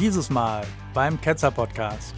[0.00, 2.14] Dieses Mal beim Ketzer Podcast.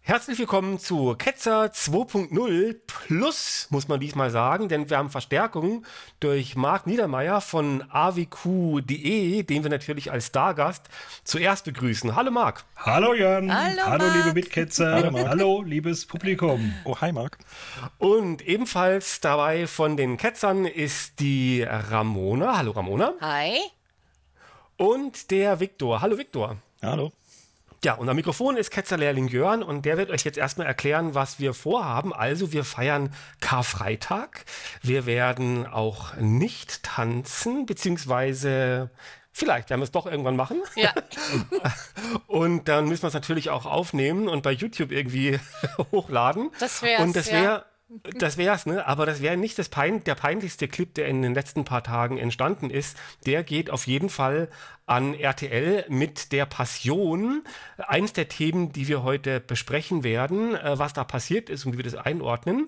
[0.00, 5.86] Herzlich willkommen zu Ketzer 2.0 Plus, muss man diesmal sagen, denn wir haben Verstärkung
[6.18, 10.88] durch Marc Niedermeyer von awq.de, den wir natürlich als Stargast
[11.22, 12.16] zuerst begrüßen.
[12.16, 12.64] Hallo Marc.
[12.74, 13.54] Hallo Jan.
[13.54, 14.16] Hallo, Hallo Marc.
[14.16, 14.94] liebe Mitketzer.
[14.94, 15.28] Hallo.
[15.28, 16.74] Hallo liebes Publikum.
[16.82, 17.38] Oh, hi Marc.
[17.98, 22.58] Und ebenfalls dabei von den Ketzern ist die Ramona.
[22.58, 23.12] Hallo Ramona.
[23.20, 23.60] Hi.
[24.80, 26.00] Und der Viktor.
[26.00, 26.56] Hallo Viktor.
[26.80, 27.12] Hallo.
[27.84, 31.52] Ja, unser Mikrofon ist Ketzerlehrling Jörn und der wird euch jetzt erstmal erklären, was wir
[31.52, 32.14] vorhaben.
[32.14, 34.46] Also wir feiern Karfreitag.
[34.80, 38.88] Wir werden auch nicht tanzen, beziehungsweise
[39.32, 40.62] vielleicht werden wir es doch irgendwann machen.
[40.76, 40.94] Ja,
[42.26, 45.38] Und dann müssen wir es natürlich auch aufnehmen und bei YouTube irgendwie
[45.92, 46.52] hochladen.
[46.58, 47.66] Das wär's, Und das ja.
[47.90, 48.86] Das wär's, ne?
[48.86, 52.18] Aber das wäre nicht das pein der peinlichste Clip, der in den letzten paar Tagen
[52.18, 52.96] entstanden ist.
[53.26, 54.48] Der geht auf jeden Fall
[54.86, 57.42] an RTL mit der Passion.
[57.78, 61.78] Eins der Themen, die wir heute besprechen werden, äh, was da passiert ist und wie
[61.78, 62.66] wir das einordnen.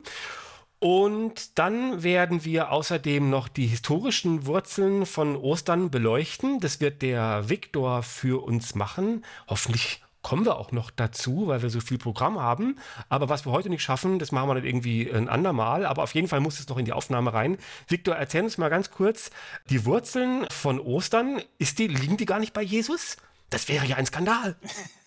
[0.81, 6.59] Und dann werden wir außerdem noch die historischen Wurzeln von Ostern beleuchten.
[6.59, 9.25] Das wird der Viktor für uns machen.
[9.47, 12.79] Hoffentlich kommen wir auch noch dazu, weil wir so viel Programm haben.
[13.09, 15.85] Aber was wir heute nicht schaffen, das machen wir dann irgendwie ein andermal.
[15.85, 17.59] Aber auf jeden Fall muss es noch in die Aufnahme rein.
[17.89, 19.31] Viktor, erzähl uns mal ganz kurz
[19.69, 21.43] die Wurzeln von Ostern.
[21.59, 23.17] Ist die, liegen die gar nicht bei Jesus?
[23.51, 24.57] Das wäre ja ein Skandal.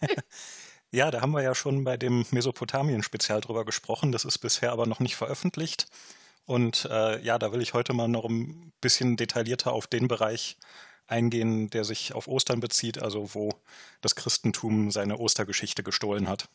[0.91, 4.13] Ja, da haben wir ja schon bei dem Mesopotamien-Spezial drüber gesprochen.
[4.13, 5.87] Das ist bisher aber noch nicht veröffentlicht.
[6.45, 10.57] Und äh, ja, da will ich heute mal noch ein bisschen detaillierter auf den Bereich
[11.07, 13.51] eingehen, der sich auf Ostern bezieht, also wo
[14.01, 16.47] das Christentum seine Ostergeschichte gestohlen hat.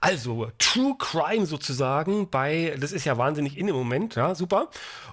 [0.00, 4.70] Also, True Crime sozusagen bei, das ist ja wahnsinnig in im Moment, ja, super.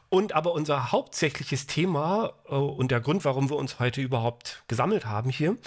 [0.09, 5.05] Und aber unser hauptsächliches Thema äh, und der Grund, warum wir uns heute überhaupt gesammelt
[5.05, 5.57] haben hier,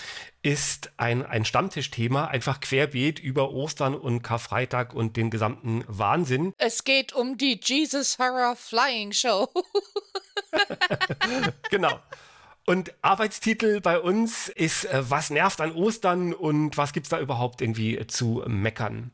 [0.42, 6.54] ist ein, ein Stammtischthema, einfach querbeet über Ostern und Karfreitag und den gesamten Wahnsinn.
[6.56, 9.48] es geht um die Jesus Horror Flying Show.
[11.70, 12.00] Genau.
[12.68, 17.62] Und Arbeitstitel bei uns ist, äh, was nervt an Ostern und was gibt's da überhaupt
[17.62, 19.10] irgendwie äh, zu meckern?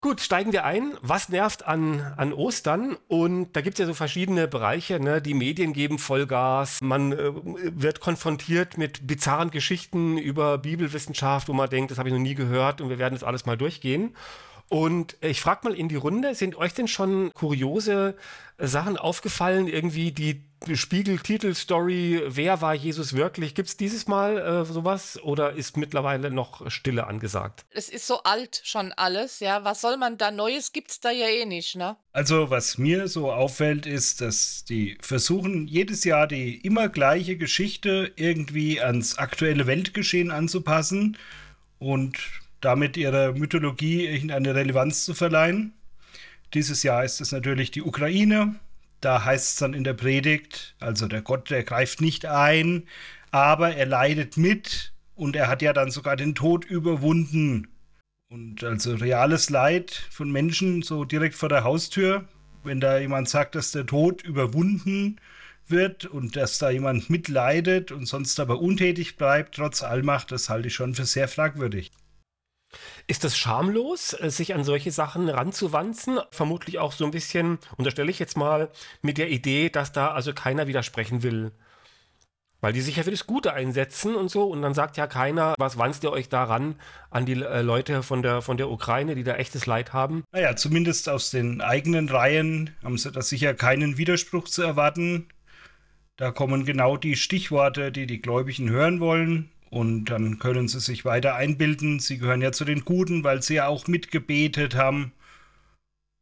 [0.00, 0.94] Gut, steigen wir ein.
[1.02, 2.96] Was nervt an, an Ostern?
[3.08, 5.00] Und da gibt's ja so verschiedene Bereiche.
[5.00, 5.20] Ne?
[5.20, 6.80] Die Medien geben Vollgas.
[6.80, 12.14] Man äh, wird konfrontiert mit bizarren Geschichten über Bibelwissenschaft, wo man denkt, das habe ich
[12.14, 14.16] noch nie gehört und wir werden das alles mal durchgehen.
[14.70, 18.16] Und ich frage mal in die Runde, sind euch denn schon kuriose
[18.56, 19.68] Sachen aufgefallen?
[19.68, 23.54] Irgendwie die Spiegel-Titel-Story, wer war Jesus wirklich?
[23.54, 27.64] Gibt es dieses Mal äh, sowas oder ist mittlerweile noch Stille angesagt?
[27.70, 29.64] Es ist so alt schon alles, ja.
[29.64, 31.96] Was soll man da Neues gibt's da ja eh nicht, ne?
[32.12, 38.12] Also was mir so auffällt, ist, dass die versuchen jedes Jahr die immer gleiche Geschichte
[38.16, 41.16] irgendwie ans aktuelle Weltgeschehen anzupassen
[41.78, 42.18] und
[42.60, 45.74] damit ihrer Mythologie irgendeine Relevanz zu verleihen.
[46.54, 48.56] Dieses Jahr ist es natürlich die Ukraine.
[49.02, 52.84] Da heißt es dann in der Predigt, also der Gott, der greift nicht ein,
[53.32, 57.66] aber er leidet mit und er hat ja dann sogar den Tod überwunden.
[58.30, 62.28] Und also reales Leid von Menschen so direkt vor der Haustür,
[62.62, 65.20] wenn da jemand sagt, dass der Tod überwunden
[65.66, 70.68] wird und dass da jemand mitleidet und sonst aber untätig bleibt, trotz Allmacht, das halte
[70.68, 71.90] ich schon für sehr fragwürdig.
[73.06, 76.20] Ist das schamlos, äh, sich an solche Sachen ranzuwanzen?
[76.30, 78.70] Vermutlich auch so ein bisschen, unterstelle ich jetzt mal,
[79.02, 81.52] mit der Idee, dass da also keiner widersprechen will.
[82.60, 84.44] Weil die sich ja für das Gute einsetzen und so.
[84.44, 86.76] Und dann sagt ja keiner, was wanzt ihr euch daran
[87.10, 90.22] an die äh, Leute von der, von der Ukraine, die da echtes Leid haben?
[90.30, 95.26] Naja, zumindest aus den eigenen Reihen haben sie da sicher keinen Widerspruch zu erwarten.
[96.16, 99.50] Da kommen genau die Stichworte, die die Gläubigen hören wollen.
[99.72, 101.98] Und dann können sie sich weiter einbilden.
[101.98, 105.12] Sie gehören ja zu den Guten, weil sie ja auch mitgebetet haben.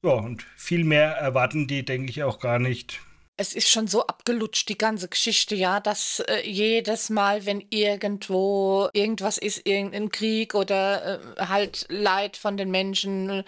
[0.04, 3.00] Ja, und viel mehr erwarten die, denke ich, auch gar nicht.
[3.40, 8.90] Es ist schon so abgelutscht, die ganze Geschichte, ja, dass äh, jedes Mal, wenn irgendwo
[8.92, 13.42] irgendwas ist, irgendein Krieg oder äh, halt Leid von den Menschen,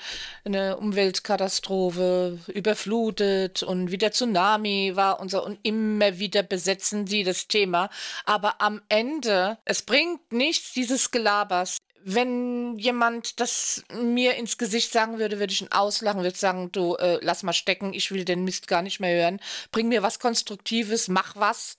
[0.47, 7.47] eine Umweltkatastrophe überflutet und wieder Tsunami war und so und immer wieder besetzen die das
[7.47, 7.91] Thema.
[8.25, 11.77] Aber am Ende, es bringt nichts, dieses Gelabers.
[12.05, 16.97] Wenn jemand das mir ins Gesicht sagen würde, würde ich ihn auslachen, würde sagen, du,
[16.97, 19.41] äh, lass mal stecken, ich will den Mist gar nicht mehr hören.
[19.71, 21.77] Bring mir was Konstruktives, mach was,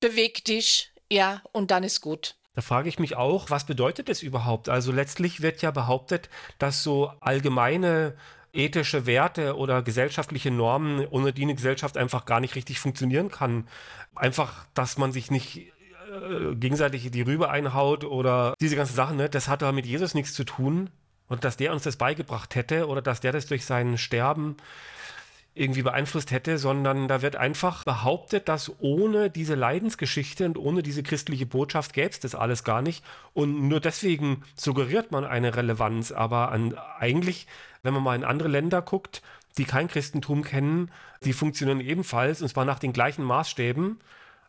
[0.00, 2.36] beweg dich, ja, und dann ist gut.
[2.54, 4.68] Da frage ich mich auch, was bedeutet das überhaupt?
[4.68, 6.28] Also letztlich wird ja behauptet,
[6.58, 8.16] dass so allgemeine
[8.52, 13.68] ethische Werte oder gesellschaftliche Normen, ohne die eine Gesellschaft einfach gar nicht richtig funktionieren kann.
[14.14, 15.72] Einfach, dass man sich nicht
[16.10, 20.14] äh, gegenseitig die Rübe einhaut oder diese ganzen Sachen, ne, das hat da mit Jesus
[20.14, 20.90] nichts zu tun.
[21.26, 24.56] Und dass der uns das beigebracht hätte oder dass der das durch sein Sterben
[25.54, 31.02] irgendwie beeinflusst hätte, sondern da wird einfach behauptet, dass ohne diese Leidensgeschichte und ohne diese
[31.02, 33.04] christliche Botschaft gäbe es das alles gar nicht.
[33.32, 36.10] Und nur deswegen suggeriert man eine Relevanz.
[36.10, 37.46] Aber an, eigentlich,
[37.82, 39.22] wenn man mal in andere Länder guckt,
[39.56, 40.90] die kein Christentum kennen,
[41.24, 44.00] die funktionieren ebenfalls und zwar nach den gleichen Maßstäben.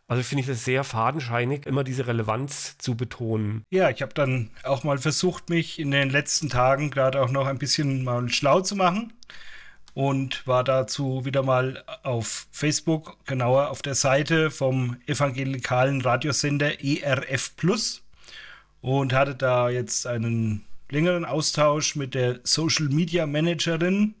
[0.08, 3.64] Also finde ich das sehr fadenscheinig, immer diese Relevanz zu betonen.
[3.70, 7.46] Ja, ich habe dann auch mal versucht, mich in den letzten Tagen gerade auch noch
[7.46, 9.12] ein bisschen mal schlau zu machen
[9.94, 17.56] und war dazu wieder mal auf Facebook, genauer auf der Seite vom evangelikalen Radiosender ERF
[17.56, 18.02] Plus
[18.82, 24.14] und hatte da jetzt einen längeren Austausch mit der Social Media Managerin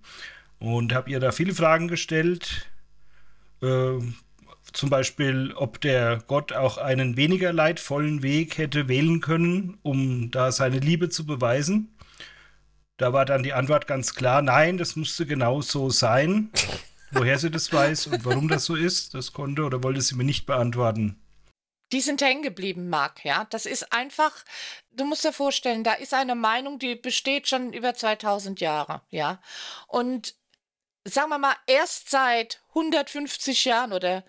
[0.58, 2.68] und habe ihr da viele Fragen gestellt.
[3.62, 3.98] Äh,
[4.76, 10.52] zum Beispiel, ob der Gott auch einen weniger leidvollen Weg hätte wählen können, um da
[10.52, 11.96] seine Liebe zu beweisen.
[12.98, 16.50] Da war dann die Antwort ganz klar, nein, das musste genau so sein.
[17.10, 20.24] Woher sie das weiß und warum das so ist, das konnte oder wollte sie mir
[20.24, 21.22] nicht beantworten.
[21.92, 23.46] Die sind hängen geblieben, Marc, ja.
[23.48, 24.32] Das ist einfach,
[24.90, 29.40] du musst dir vorstellen, da ist eine Meinung, die besteht schon über 2000 Jahre, ja.
[29.86, 30.34] Und
[31.04, 34.24] sagen wir mal, erst seit 150 Jahren oder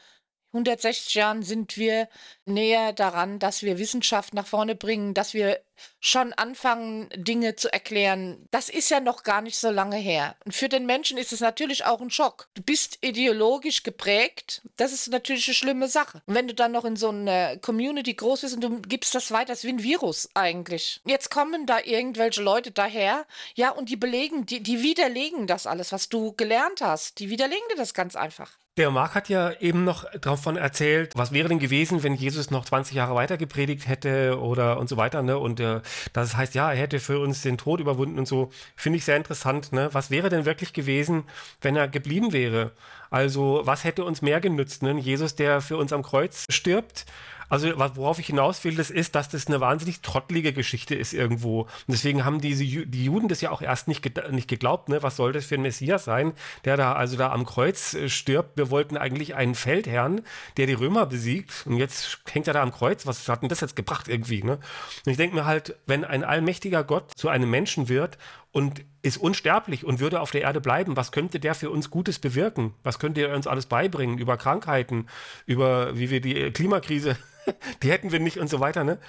[0.53, 2.07] 160 Jahren sind wir
[2.47, 5.59] näher daran, dass wir Wissenschaft nach vorne bringen, dass wir
[5.99, 8.47] schon anfangen, Dinge zu erklären.
[8.51, 10.35] Das ist ja noch gar nicht so lange her.
[10.45, 12.47] Und für den Menschen ist es natürlich auch ein Schock.
[12.53, 14.61] Du bist ideologisch geprägt.
[14.77, 16.21] Das ist natürlich eine schlimme Sache.
[16.25, 19.31] Und wenn du dann noch in so einer Community groß bist und du gibst das
[19.31, 21.01] weiter, das ist wie ein Virus eigentlich.
[21.05, 25.91] Jetzt kommen da irgendwelche Leute daher, ja, und die belegen, die, die widerlegen das alles,
[25.91, 27.19] was du gelernt hast.
[27.19, 28.57] Die widerlegen dir das ganz einfach.
[28.77, 32.65] Der Marc hat ja eben noch davon erzählt, was wäre denn gewesen, wenn Jesus noch
[32.65, 35.37] 20 Jahre weiter gepredigt hätte oder und so weiter, ne?
[35.37, 35.81] Und äh,
[36.13, 38.49] das heißt, ja, er hätte für uns den Tod überwunden und so.
[38.75, 39.89] Finde ich sehr interessant, ne?
[39.93, 41.23] Was wäre denn wirklich gewesen,
[41.61, 42.71] wenn er geblieben wäre?
[43.09, 44.83] Also, was hätte uns mehr genützt?
[44.83, 44.99] Ne?
[44.99, 47.05] Jesus, der für uns am Kreuz stirbt
[47.49, 51.61] also worauf ich hinaus will, das ist, dass das eine wahnsinnig trottelige Geschichte ist irgendwo.
[51.61, 54.89] Und deswegen haben diese die Juden das ja auch erst nicht, nicht geglaubt.
[54.89, 55.01] Ne?
[55.03, 56.33] Was soll das für ein Messias sein,
[56.65, 58.57] der da also da am Kreuz äh, stirbt?
[58.57, 60.21] Wir wollten eigentlich einen Feldherrn,
[60.57, 61.65] der die Römer besiegt.
[61.65, 63.05] Und jetzt hängt er da am Kreuz.
[63.05, 64.43] Was hat denn das jetzt gebracht irgendwie?
[64.43, 64.59] Ne?
[65.05, 68.17] Und ich denke mir halt, wenn ein allmächtiger Gott zu einem Menschen wird
[68.51, 72.19] und ist unsterblich und würde auf der Erde bleiben, was könnte der für uns Gutes
[72.19, 72.73] bewirken?
[72.83, 75.07] Was könnte er uns alles beibringen über Krankheiten,
[75.45, 77.17] über wie wir die Klimakrise
[77.83, 78.99] die hätten wir nicht und so weiter, ne?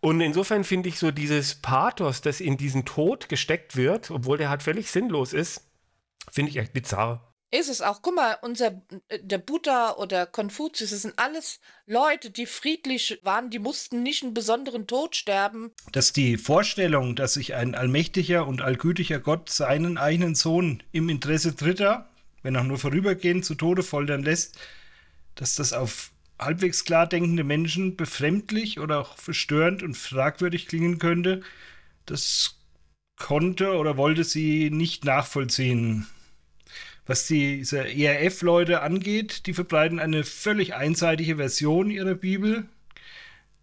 [0.00, 4.50] Und insofern finde ich so dieses Pathos, das in diesen Tod gesteckt wird, obwohl der
[4.50, 5.64] halt völlig sinnlos ist,
[6.30, 7.25] finde ich echt bizarr.
[7.52, 8.02] Ist es auch.
[8.02, 8.82] Guck mal, unser,
[9.20, 14.34] der Buddha oder Konfuzius, das sind alles Leute, die friedlich waren, die mussten nicht einen
[14.34, 15.70] besonderen Tod sterben.
[15.92, 21.52] Dass die Vorstellung, dass sich ein allmächtiger und allgütiger Gott seinen eigenen Sohn im Interesse
[21.52, 22.08] Dritter,
[22.42, 24.58] wenn auch nur vorübergehend, zu Tode foltern lässt,
[25.36, 31.42] dass das auf halbwegs klar denkende Menschen befremdlich oder auch verstörend und fragwürdig klingen könnte,
[32.06, 32.56] das
[33.16, 36.06] konnte oder wollte sie nicht nachvollziehen.
[37.06, 42.68] Was diese ERF-Leute angeht, die verbreiten eine völlig einseitige Version ihrer Bibel.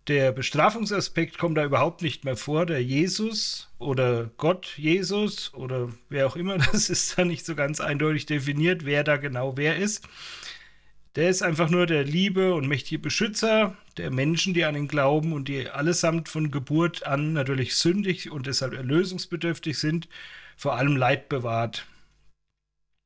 [0.08, 2.66] Der Bestrafungsaspekt kommt da überhaupt nicht mehr vor.
[2.66, 7.82] Der Jesus oder Gott Jesus oder wer auch immer, das ist da nicht so ganz
[7.82, 10.08] eindeutig definiert, wer da genau wer ist.
[11.16, 15.34] Der ist einfach nur der liebe und mächtige Beschützer der Menschen, die an ihn glauben
[15.34, 20.08] und die allesamt von Geburt an natürlich sündig und deshalb erlösungsbedürftig sind,
[20.58, 21.86] vor allem Leid bewahrt.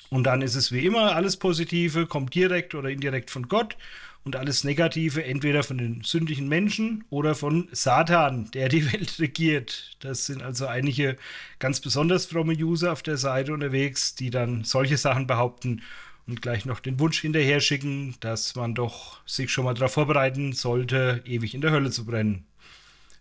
[0.09, 3.75] Und dann ist es wie immer, alles Positive kommt direkt oder indirekt von Gott
[4.23, 9.95] und alles Negative entweder von den sündigen Menschen oder von Satan, der die Welt regiert.
[9.99, 11.17] Das sind also einige
[11.59, 15.81] ganz besonders fromme User auf der Seite unterwegs, die dann solche Sachen behaupten
[16.27, 20.53] und gleich noch den Wunsch hinterher schicken, dass man doch sich schon mal darauf vorbereiten
[20.53, 22.45] sollte, ewig in der Hölle zu brennen.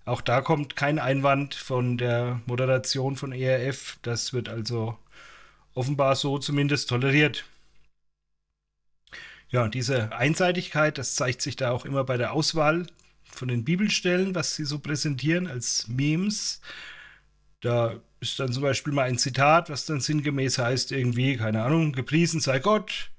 [0.04, 3.98] Auch da kommt kein Einwand von der Moderation von ERF.
[4.02, 4.96] Das wird also
[5.76, 7.44] offenbar so zumindest toleriert.
[9.48, 12.86] Ja, diese Einseitigkeit, das zeigt sich da auch immer bei der Auswahl
[13.24, 16.60] von den Bibelstellen, was sie so präsentieren als Memes.
[17.60, 21.92] Da ist dann zum Beispiel mal ein Zitat, was dann sinngemäß heißt, irgendwie, keine Ahnung,
[21.92, 23.10] gepriesen sei Gott.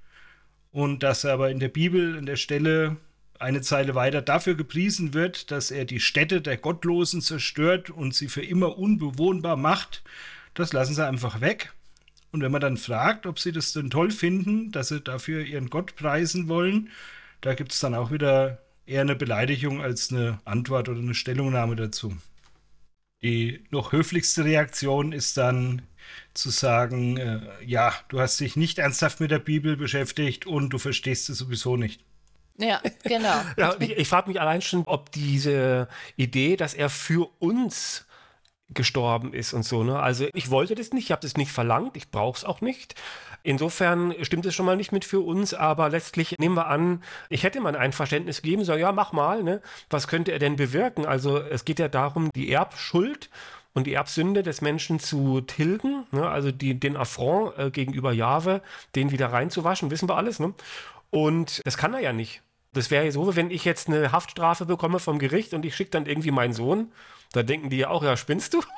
[0.71, 2.97] Und dass er aber in der Bibel, in der Stelle
[3.39, 8.27] eine Zeile weiter dafür gepriesen wird, dass er die Städte der Gottlosen zerstört und sie
[8.27, 10.03] für immer unbewohnbar macht,
[10.55, 11.71] das lassen sie einfach weg.
[12.38, 15.72] Und wenn man dann fragt, ob sie das denn toll finden, dass sie dafür ihren
[15.72, 16.91] Gott preisen wollen,
[17.41, 21.75] da gibt es dann auch wieder eher eine Beleidigung als eine Antwort oder eine Stellungnahme
[21.75, 22.15] dazu.
[23.24, 25.82] Die noch höflichste Reaktion ist dann
[26.36, 30.77] zu sagen, äh, ja, du hast dich nicht ernsthaft mit der Bibel beschäftigt und du
[30.77, 32.03] verstehst es sowieso nicht.
[32.60, 33.41] Ja, genau.
[33.58, 38.06] ja, ich, ich frage mich allein schon, ob diese Idee, dass er für uns
[38.69, 39.83] gestorben ist und so.
[39.83, 40.00] Ne?
[40.00, 42.95] Also ich wollte das nicht, ich habe das nicht verlangt, ich brauche es auch nicht.
[43.43, 47.43] Insofern stimmt es schon mal nicht mit für uns, aber letztlich nehmen wir an, ich
[47.43, 49.62] hätte mal ein Einverständnis gegeben, so ja, mach mal, ne?
[49.89, 51.05] was könnte er denn bewirken?
[51.05, 53.29] Also es geht ja darum, die Erbschuld
[53.74, 56.27] und die Erbsünde des Menschen zu tilgen, ne?
[56.27, 58.62] also die, den Affront äh, gegenüber Jahwe,
[58.95, 60.39] den wieder reinzuwaschen, wissen wir alles.
[60.39, 60.53] Ne?
[61.09, 62.41] Und das kann er ja nicht.
[62.74, 65.91] Das wäre ja so, wenn ich jetzt eine Haftstrafe bekomme vom Gericht und ich schicke
[65.91, 66.91] dann irgendwie meinen Sohn.
[67.34, 68.63] Da denken die ja auch, ja, spinnst du?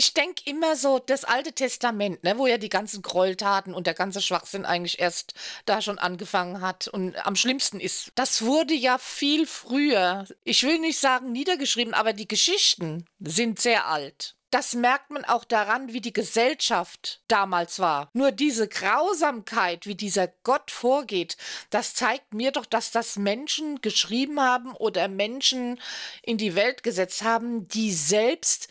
[0.00, 3.92] Ich denke immer so, das Alte Testament, ne, wo ja die ganzen Gräueltaten und der
[3.92, 5.34] ganze Schwachsinn eigentlich erst
[5.66, 10.78] da schon angefangen hat und am schlimmsten ist, das wurde ja viel früher, ich will
[10.78, 14.36] nicht sagen niedergeschrieben, aber die Geschichten sind sehr alt.
[14.50, 18.10] Das merkt man auch daran, wie die Gesellschaft damals war.
[18.12, 21.36] Nur diese Grausamkeit, wie dieser Gott vorgeht,
[21.70, 25.80] das zeigt mir doch, dass das Menschen geschrieben haben oder Menschen
[26.22, 28.68] in die Welt gesetzt haben, die selbst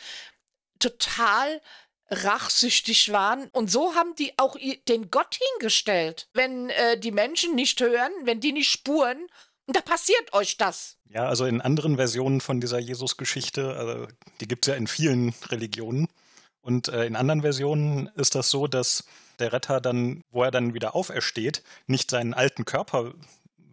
[0.80, 1.62] total
[2.10, 3.50] rachsüchtig waren.
[3.50, 4.58] Und so haben die auch
[4.88, 6.28] den Gott hingestellt.
[6.34, 9.30] Wenn äh, die Menschen nicht hören, wenn die nicht spuren,
[9.76, 10.98] da passiert euch das.
[11.10, 14.08] Ja, also in anderen Versionen von dieser Jesus-Geschichte, also
[14.42, 16.08] die gibt es ja in vielen Religionen.
[16.62, 19.06] Und äh, in anderen Versionen ist das so, dass
[19.40, 23.14] der Retter dann, wo er dann wieder aufersteht, nicht seinen alten Körper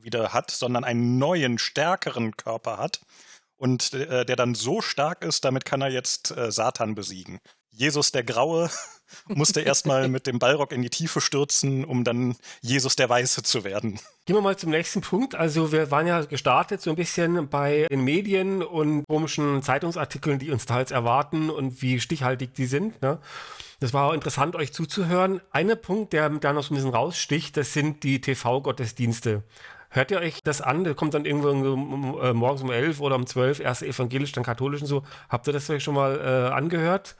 [0.00, 3.00] wieder hat, sondern einen neuen, stärkeren Körper hat.
[3.56, 7.40] Und äh, der dann so stark ist, damit kann er jetzt äh, Satan besiegen.
[7.70, 8.70] Jesus der Graue
[9.28, 13.64] musste erstmal mit dem Ballrock in die Tiefe stürzen, um dann Jesus der Weiße zu
[13.64, 14.00] werden.
[14.24, 15.34] Gehen wir mal zum nächsten Punkt.
[15.34, 20.50] Also wir waren ja gestartet so ein bisschen bei den Medien und komischen Zeitungsartikeln, die
[20.50, 23.00] uns da jetzt erwarten und wie stichhaltig die sind.
[23.02, 23.18] Ne?
[23.80, 25.40] Das war auch interessant, euch zuzuhören.
[25.50, 29.42] Ein Punkt, der da noch so ein bisschen raussticht, das sind die TV-Gottesdienste.
[29.90, 30.84] Hört ihr euch das an?
[30.84, 34.82] Der kommt dann irgendwo äh, morgens um 11 oder um 12, erst evangelisch, dann katholisch
[34.82, 35.04] und so.
[35.28, 37.16] Habt ihr das euch schon mal äh, angehört?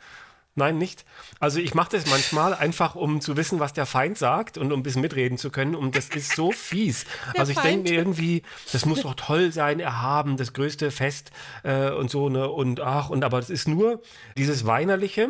[0.59, 1.05] Nein, nicht.
[1.39, 4.81] Also ich mache das manchmal einfach, um zu wissen, was der Feind sagt und um
[4.81, 5.75] ein bisschen mitreden zu können.
[5.75, 7.05] Und das ist so fies.
[7.35, 11.31] Der also ich denke mir irgendwie, das muss doch toll sein, erhaben, das größte Fest
[11.63, 12.49] äh, und so, ne?
[12.49, 14.01] Und ach, und aber es ist nur
[14.39, 15.29] dieses Weinerliche.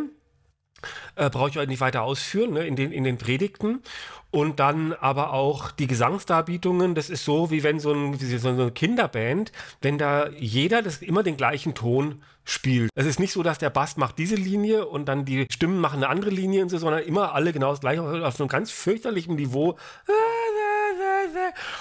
[1.14, 3.82] Äh, Brauche ich euch nicht weiter ausführen, ne, in, den, in den Predigten.
[4.30, 8.70] Und dann aber auch die Gesangsdarbietungen, das ist so, wie wenn so, ein, so eine
[8.70, 12.90] Kinderband, wenn da jeder das immer den gleichen Ton spielt.
[12.94, 15.96] Es ist nicht so, dass der Bass macht diese Linie und dann die Stimmen machen
[15.96, 19.36] eine andere Linie und so, sondern immer alle genau das gleiche auf einem ganz fürchterlichen
[19.36, 19.76] Niveau.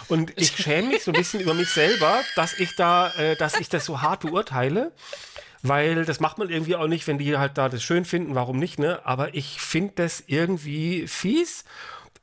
[0.07, 3.59] Und ich schäme mich so ein bisschen über mich selber, dass ich da, äh, dass
[3.59, 4.91] ich das so hart beurteile.
[5.67, 8.57] Weil das macht man irgendwie auch nicht, wenn die halt da das schön finden, warum
[8.57, 9.01] nicht, ne?
[9.05, 11.65] Aber ich finde das irgendwie fies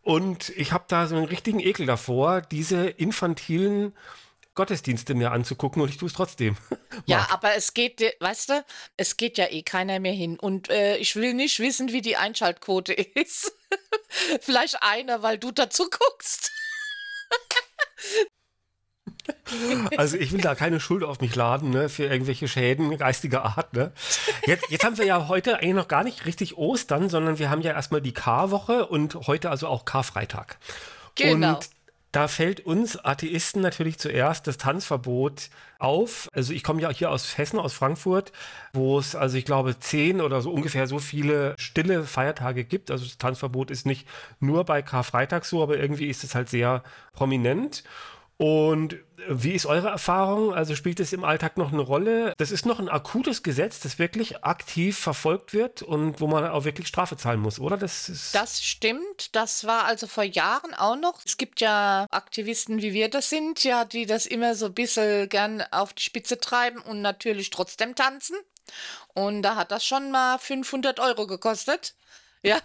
[0.02, 3.94] und ich habe da so einen richtigen Ekel davor, diese infantilen
[4.54, 6.56] Gottesdienste mir anzugucken und ich tue es trotzdem.
[7.06, 8.64] ja, aber es geht, weißt du,
[8.96, 10.38] es geht ja eh keiner mehr hin.
[10.38, 13.52] Und äh, ich will nicht wissen, wie die Einschaltquote ist.
[14.40, 16.50] Vielleicht einer, weil du dazu guckst.
[19.96, 23.72] Also ich will da keine Schuld auf mich laden, ne, für irgendwelche Schäden geistiger Art.
[23.74, 23.92] Ne.
[24.46, 27.62] Jetzt, jetzt haben wir ja heute eigentlich noch gar nicht richtig Ostern, sondern wir haben
[27.62, 30.58] ja erstmal die Karwoche und heute also auch Karfreitag.
[31.14, 31.56] Genau.
[31.56, 31.70] Und
[32.12, 35.48] da fällt uns Atheisten natürlich zuerst das Tanzverbot
[35.78, 36.28] auf.
[36.34, 38.32] Also ich komme ja hier aus Hessen, aus Frankfurt,
[38.74, 42.90] wo es also ich glaube zehn oder so ungefähr so viele stille Feiertage gibt.
[42.90, 44.06] Also das Tanzverbot ist nicht
[44.40, 46.82] nur bei Karfreitag so, aber irgendwie ist es halt sehr
[47.14, 47.82] prominent.
[48.42, 48.96] Und
[49.28, 50.52] wie ist eure Erfahrung?
[50.52, 52.34] Also spielt es im Alltag noch eine Rolle?
[52.38, 56.64] Das ist noch ein akutes Gesetz, das wirklich aktiv verfolgt wird und wo man auch
[56.64, 57.76] wirklich Strafe zahlen muss, oder?
[57.76, 59.36] Das, das stimmt.
[59.36, 61.20] Das war also vor Jahren auch noch.
[61.24, 65.28] Es gibt ja Aktivisten, wie wir das sind, ja, die das immer so ein bisschen
[65.28, 68.36] gern auf die Spitze treiben und natürlich trotzdem tanzen.
[69.14, 71.94] Und da hat das schon mal 500 Euro gekostet.
[72.42, 72.60] Ja,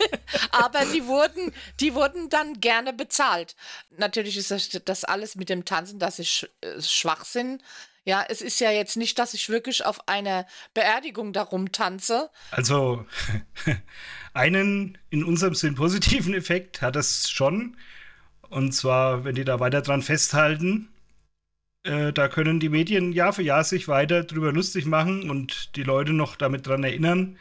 [0.52, 3.56] aber die wurden, die wurden dann gerne bezahlt.
[3.96, 7.62] Natürlich ist das, das alles mit dem Tanzen, das ist äh, Schwachsinn.
[8.04, 12.30] Ja, es ist ja jetzt nicht, dass ich wirklich auf einer Beerdigung darum tanze.
[12.50, 13.04] Also
[14.32, 17.76] einen in unserem Sinn positiven Effekt hat das schon.
[18.48, 20.88] Und zwar, wenn die da weiter dran festhalten,
[21.82, 25.82] äh, da können die Medien Jahr für Jahr sich weiter drüber lustig machen und die
[25.82, 27.38] Leute noch damit dran erinnern,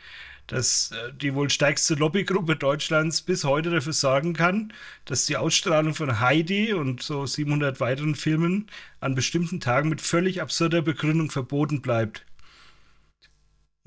[0.47, 4.73] dass äh, die wohl stärkste Lobbygruppe Deutschlands bis heute dafür sorgen kann,
[5.05, 8.67] dass die Ausstrahlung von Heidi und so 700 weiteren Filmen
[8.99, 12.25] an bestimmten Tagen mit völlig absurder Begründung verboten bleibt.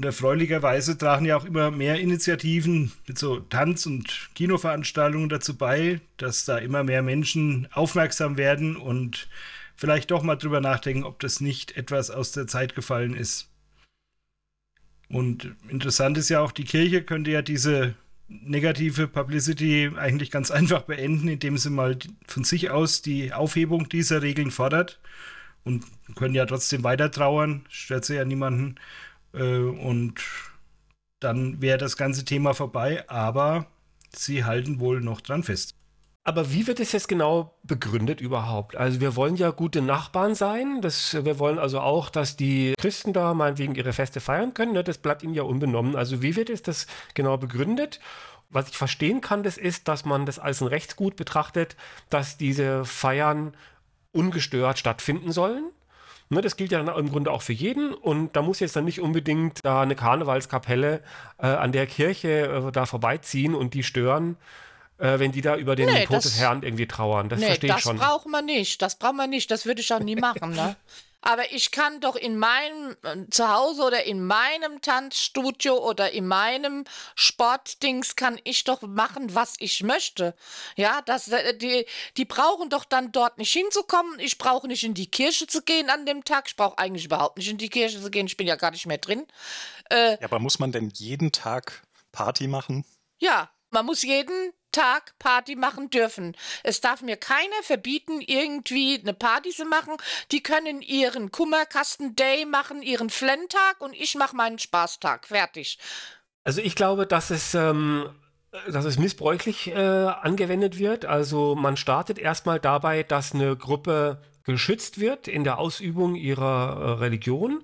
[0.00, 6.00] Und erfreulicherweise tragen ja auch immer mehr Initiativen mit so Tanz- und Kinoveranstaltungen dazu bei,
[6.16, 9.28] dass da immer mehr Menschen aufmerksam werden und
[9.76, 13.49] vielleicht doch mal drüber nachdenken, ob das nicht etwas aus der Zeit gefallen ist.
[15.10, 17.94] Und interessant ist ja auch, die Kirche könnte ja diese
[18.28, 24.22] negative Publicity eigentlich ganz einfach beenden, indem sie mal von sich aus die Aufhebung dieser
[24.22, 25.00] Regeln fordert
[25.64, 28.76] und können ja trotzdem weiter trauern, stört sie ja niemanden.
[29.34, 30.20] Äh, und
[31.18, 33.66] dann wäre das ganze Thema vorbei, aber
[34.14, 35.74] sie halten wohl noch dran fest.
[36.22, 38.76] Aber wie wird es jetzt genau begründet überhaupt?
[38.76, 40.82] Also wir wollen ja gute Nachbarn sein.
[40.82, 44.72] Das, wir wollen also auch, dass die Christen da meinetwegen ihre Feste feiern können.
[44.72, 44.84] Ne?
[44.84, 45.96] Das bleibt ihnen ja unbenommen.
[45.96, 48.00] Also wie wird es das genau begründet?
[48.50, 51.76] Was ich verstehen kann, das ist, dass man das als ein Rechtsgut betrachtet,
[52.10, 53.54] dass diese Feiern
[54.12, 55.70] ungestört stattfinden sollen.
[56.32, 58.84] Ne, das gilt ja dann im Grunde auch für jeden und da muss jetzt dann
[58.84, 61.02] nicht unbedingt da eine Karnevalskapelle
[61.38, 64.36] äh, an der Kirche äh, da vorbeiziehen und die stören,
[65.00, 67.28] äh, wenn die da über den Nee, Tod das- des Herrn irgendwie trauern.
[67.28, 67.96] Das nee, verstehe ich das schon.
[67.98, 68.80] braucht man nicht.
[68.82, 69.50] Das braucht man nicht.
[69.50, 70.76] Das würde ich auch nie machen, ne?
[71.22, 76.84] Aber ich kann doch in meinem äh, Zuhause oder in meinem Tanzstudio oder in meinem
[77.14, 80.34] Sportdings kann ich doch machen, was ich möchte.
[80.76, 81.84] Ja, das, äh, die,
[82.16, 84.18] die brauchen doch dann dort nicht hinzukommen.
[84.18, 86.46] Ich brauche nicht in die Kirche zu gehen an dem Tag.
[86.48, 88.26] Ich brauche eigentlich überhaupt nicht in die Kirche zu gehen.
[88.26, 89.26] Ich bin ja gar nicht mehr drin.
[89.92, 92.84] Ja, aber muss man denn jeden Tag Party machen?
[93.18, 96.36] Ja, man muss jeden Tag Party machen dürfen.
[96.62, 99.94] Es darf mir keiner verbieten, irgendwie eine Party zu machen.
[100.32, 105.26] Die können ihren Kummerkasten-Day machen, ihren Flentag und ich mache meinen Spaßtag.
[105.26, 105.78] Fertig.
[106.44, 108.08] Also ich glaube, dass es, ähm,
[108.68, 111.04] dass es missbräuchlich äh, angewendet wird.
[111.04, 116.90] Also man startet erstmal dabei, dass eine Gruppe geschützt wird in der Ausübung ihrer äh,
[117.00, 117.62] Religion.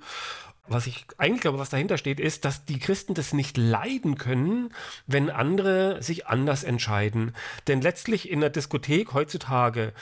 [0.69, 4.73] Was ich eigentlich glaube, was dahinter steht, ist, dass die Christen das nicht leiden können,
[5.07, 7.35] wenn andere sich anders entscheiden.
[7.69, 9.93] Denn letztlich in der Diskothek heutzutage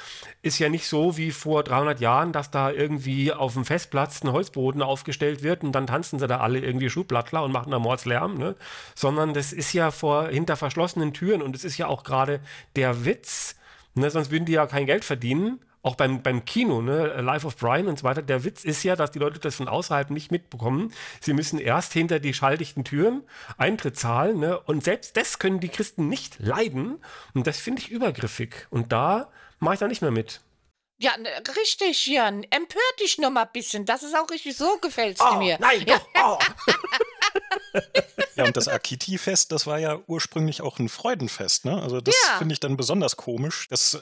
[0.41, 4.33] ist ja nicht so wie vor 300 Jahren, dass da irgendwie auf dem Festplatz ein
[4.33, 8.39] Holzboden aufgestellt wird und dann tanzen sie da alle irgendwie Schublattler und machen da Mordslärm,
[8.39, 8.57] ne?
[8.95, 12.41] sondern das ist ja vor hinter verschlossenen Türen und es ist ja auch gerade
[12.77, 13.57] der Witz,
[13.95, 14.09] ne?
[14.09, 15.61] sonst würden die ja kein Geld verdienen.
[15.85, 18.97] Auch beim, beim Kino, ne, Life of Brian und so weiter, der Witz ist ja,
[18.97, 20.93] dass die Leute das von außerhalb nicht mitbekommen.
[21.21, 23.23] Sie müssen erst hinter die schalldichten Türen
[23.59, 24.59] Eintritt zahlen, ne?
[24.59, 26.97] Und selbst das können die Christen nicht leiden.
[27.35, 28.67] Und das finde ich übergriffig.
[28.71, 29.29] Und da
[29.61, 30.41] mache ich da nicht mehr mit.
[30.99, 31.13] Ja,
[31.57, 32.45] richtig, Jan.
[32.51, 33.85] Empör dich noch mal ein bisschen.
[33.85, 35.57] Das ist auch richtig so, gefällt's dir mir.
[35.61, 36.39] nein, ja, doch, oh.
[38.37, 41.81] Ja, und das Akiti-Fest, das war ja ursprünglich auch ein Freudenfest, ne?
[41.81, 42.39] Also das Ja.
[42.39, 43.69] finde ich dann besonders komisch.
[43.71, 43.97] Das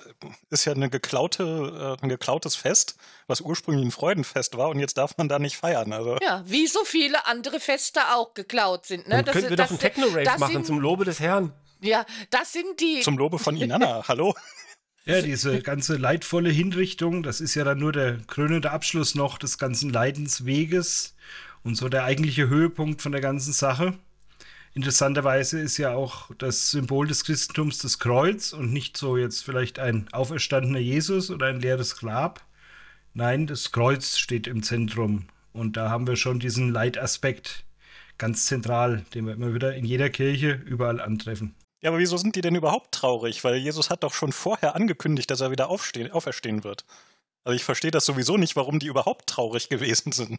[0.49, 4.97] ist ja eine geklaute, äh, ein geklautes Fest, was ursprünglich ein Freudenfest war und jetzt
[4.97, 5.93] darf man da nicht feiern.
[5.93, 9.07] Also Ja, wie so viele andere Feste auch geklaut sind.
[9.07, 9.23] Ne?
[9.23, 11.53] Dann könnten wir doch einen Techno-Rave das machen sind, zum Lobe des Herrn.
[11.81, 13.01] Ja, das sind die.
[13.01, 14.35] zum Lobe von Inanna, hallo?
[15.05, 19.59] Ja, diese ganze leidvolle Hinrichtung, das ist ja dann nur der krönende Abschluss noch des
[19.59, 21.17] ganzen Leidensweges
[21.65, 23.95] und so der eigentliche Höhepunkt von der ganzen Sache.
[24.75, 29.81] Interessanterweise ist ja auch das Symbol des Christentums das Kreuz und nicht so jetzt vielleicht
[29.81, 32.41] ein auferstandener Jesus oder ein leeres Grab.
[33.13, 37.65] Nein, das Kreuz steht im Zentrum und da haben wir schon diesen Leidaspekt
[38.19, 41.55] ganz zentral, den wir immer wieder in jeder Kirche überall antreffen.
[41.83, 43.43] Ja, aber wieso sind die denn überhaupt traurig?
[43.43, 46.85] Weil Jesus hat doch schon vorher angekündigt, dass er wieder aufstehen, auferstehen wird.
[47.45, 50.39] Also ich verstehe das sowieso nicht, warum die überhaupt traurig gewesen sind.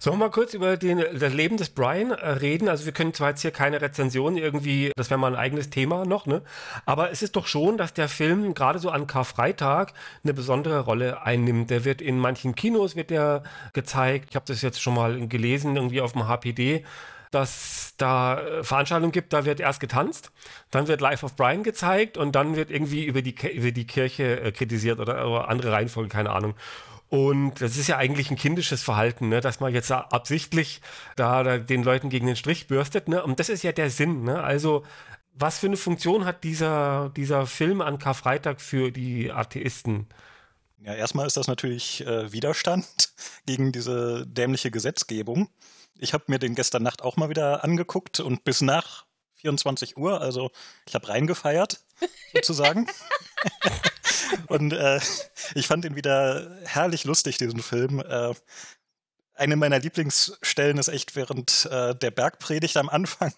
[0.00, 2.68] Sollen wir mal kurz über den, das Leben des Brian äh, reden?
[2.68, 6.04] Also wir können zwar jetzt hier keine Rezension irgendwie, das wäre mal ein eigenes Thema
[6.04, 6.42] noch, ne?
[6.86, 9.92] Aber es ist doch schon, dass der Film gerade so an Karfreitag
[10.24, 11.70] eine besondere Rolle einnimmt.
[11.70, 14.30] Der wird in manchen Kinos wird der gezeigt.
[14.30, 16.84] Ich habe das jetzt schon mal gelesen, irgendwie auf dem HPD
[17.30, 20.32] dass da äh, Veranstaltungen gibt, da wird erst getanzt,
[20.70, 24.40] dann wird Life of Brian gezeigt und dann wird irgendwie über die, über die Kirche
[24.40, 26.54] äh, kritisiert oder, oder andere Reihenfolge, keine Ahnung.
[27.08, 29.40] Und das ist ja eigentlich ein kindisches Verhalten, ne?
[29.40, 30.80] dass man jetzt absichtlich
[31.16, 33.08] da, da den Leuten gegen den Strich bürstet.
[33.08, 33.22] Ne?
[33.22, 34.22] Und das ist ja der Sinn.
[34.22, 34.40] Ne?
[34.40, 34.84] Also,
[35.34, 40.06] was für eine Funktion hat dieser, dieser Film an Karfreitag für die Atheisten?
[40.82, 42.86] Ja, erstmal ist das natürlich äh, Widerstand
[43.46, 45.50] gegen diese dämliche Gesetzgebung.
[45.98, 49.04] Ich habe mir den gestern Nacht auch mal wieder angeguckt und bis nach
[49.36, 50.50] 24 Uhr, also
[50.86, 51.84] ich habe reingefeiert,
[52.34, 52.86] sozusagen.
[54.46, 55.00] und äh,
[55.54, 58.00] ich fand ihn wieder herrlich lustig, diesen Film.
[58.00, 58.34] Äh,
[59.34, 63.34] eine meiner Lieblingsstellen ist echt während äh, der Bergpredigt am Anfang,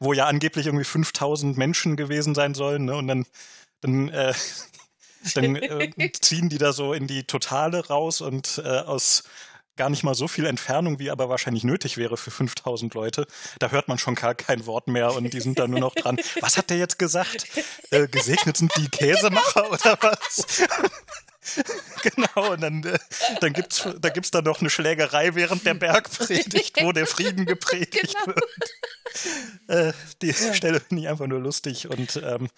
[0.00, 2.84] wo ja angeblich irgendwie 5000 Menschen gewesen sein sollen.
[2.84, 2.96] Ne?
[2.96, 3.26] Und dann,
[3.80, 4.34] dann, äh,
[5.34, 9.24] dann äh, ziehen die da so in die Totale raus und äh, aus
[9.78, 13.26] gar nicht mal so viel Entfernung, wie aber wahrscheinlich nötig wäre für 5000 Leute.
[13.60, 16.18] Da hört man schon gar kein Wort mehr und die sind da nur noch dran.
[16.40, 17.46] Was hat der jetzt gesagt?
[17.90, 20.44] Äh, gesegnet sind die Käsemacher oder was?
[22.02, 22.98] genau, und dann, äh,
[23.40, 27.46] dann gibt es da gibt's dann noch eine Schlägerei während der Bergpredigt, wo der Frieden
[27.46, 28.36] gepredigt genau.
[28.36, 28.44] wird.
[29.68, 30.54] Äh, die ja.
[30.54, 32.48] Stelle finde ich einfach nur lustig und, ähm,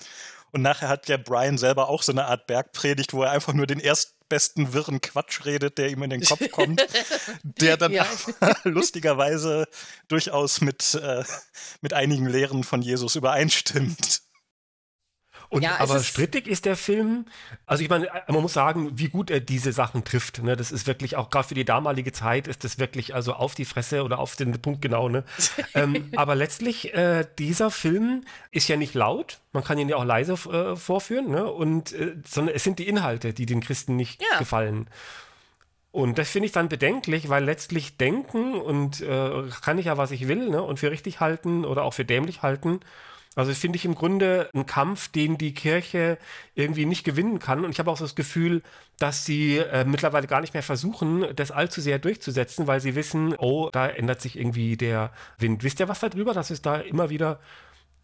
[0.52, 3.66] und nachher hat ja Brian selber auch so eine Art Bergpredigt, wo er einfach nur
[3.66, 6.84] den erstbesten wirren Quatsch redet, der ihm in den Kopf kommt,
[7.42, 8.06] der dann ja.
[8.64, 9.66] lustigerweise
[10.08, 11.24] durchaus mit, äh,
[11.80, 14.22] mit einigen Lehren von Jesus übereinstimmt.
[15.50, 17.26] Und, ja, aber strittig ist der Film.
[17.66, 20.40] Also ich meine, man muss sagen, wie gut er diese Sachen trifft.
[20.44, 20.56] Ne?
[20.56, 23.64] Das ist wirklich auch gerade für die damalige Zeit ist das wirklich also auf die
[23.64, 25.08] Fresse oder auf den Punkt genau.
[25.08, 25.24] Ne?
[25.74, 29.40] ähm, aber letztlich äh, dieser Film ist ja nicht laut.
[29.52, 31.32] Man kann ihn ja auch leise äh, vorführen.
[31.32, 31.44] Ne?
[31.50, 34.38] Und äh, sondern es sind die Inhalte, die den Christen nicht ja.
[34.38, 34.86] gefallen.
[35.90, 40.12] Und das finde ich dann bedenklich, weil letztlich denken und äh, kann ich ja, was
[40.12, 40.62] ich will, ne?
[40.62, 42.78] und für richtig halten oder auch für dämlich halten.
[43.40, 46.18] Also finde ich im Grunde ein Kampf, den die Kirche
[46.54, 47.64] irgendwie nicht gewinnen kann.
[47.64, 48.62] Und ich habe auch so das Gefühl,
[48.98, 53.34] dass sie äh, mittlerweile gar nicht mehr versuchen, das allzu sehr durchzusetzen, weil sie wissen,
[53.38, 55.64] oh, da ändert sich irgendwie der Wind.
[55.64, 57.40] Wisst ihr was darüber, dass es da immer wieder,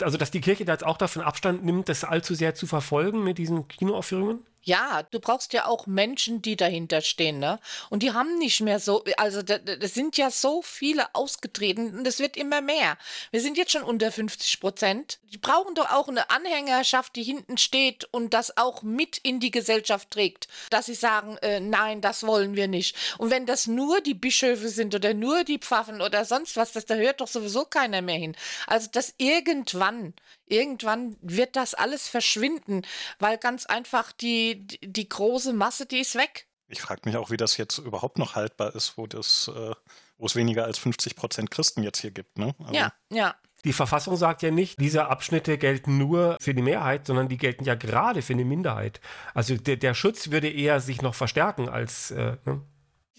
[0.01, 3.23] also dass die Kirche da jetzt auch davon Abstand nimmt, das allzu sehr zu verfolgen
[3.23, 4.41] mit diesen Kinoaufführungen?
[4.63, 7.61] Ja, du brauchst ja auch Menschen, die dahinter stehen, ne?
[7.89, 12.19] Und die haben nicht mehr so, also das sind ja so viele ausgetreten und es
[12.19, 12.99] wird immer mehr.
[13.31, 15.21] Wir sind jetzt schon unter 50 Prozent.
[15.33, 19.53] Die brauchen doch auch eine Anhängerschaft, die hinten steht und das auch mit in die
[19.53, 22.97] Gesellschaft trägt, dass sie sagen, äh, nein, das wollen wir nicht.
[23.19, 26.87] Und wenn das nur die Bischöfe sind oder nur die Pfaffen oder sonst was, das
[26.87, 28.37] da hört doch sowieso keiner mehr hin.
[28.67, 30.15] Also dass irgendwann
[30.47, 32.83] irgendwann wird das alles verschwinden,
[33.19, 36.47] weil ganz einfach die, die große Masse, die ist weg.
[36.69, 39.75] Ich frage mich auch, wie das jetzt überhaupt noch haltbar ist, wo, das, äh,
[40.19, 42.39] wo es weniger als 50 Prozent Christen jetzt hier gibt.
[42.39, 42.55] Ne?
[42.59, 43.35] Also ja, ja.
[43.65, 47.65] Die Verfassung sagt ja nicht, diese Abschnitte gelten nur für die Mehrheit, sondern die gelten
[47.65, 49.01] ja gerade für eine Minderheit.
[49.35, 52.13] Also der, der Schutz würde eher sich noch verstärken als.
[52.13, 52.63] Äh, ne?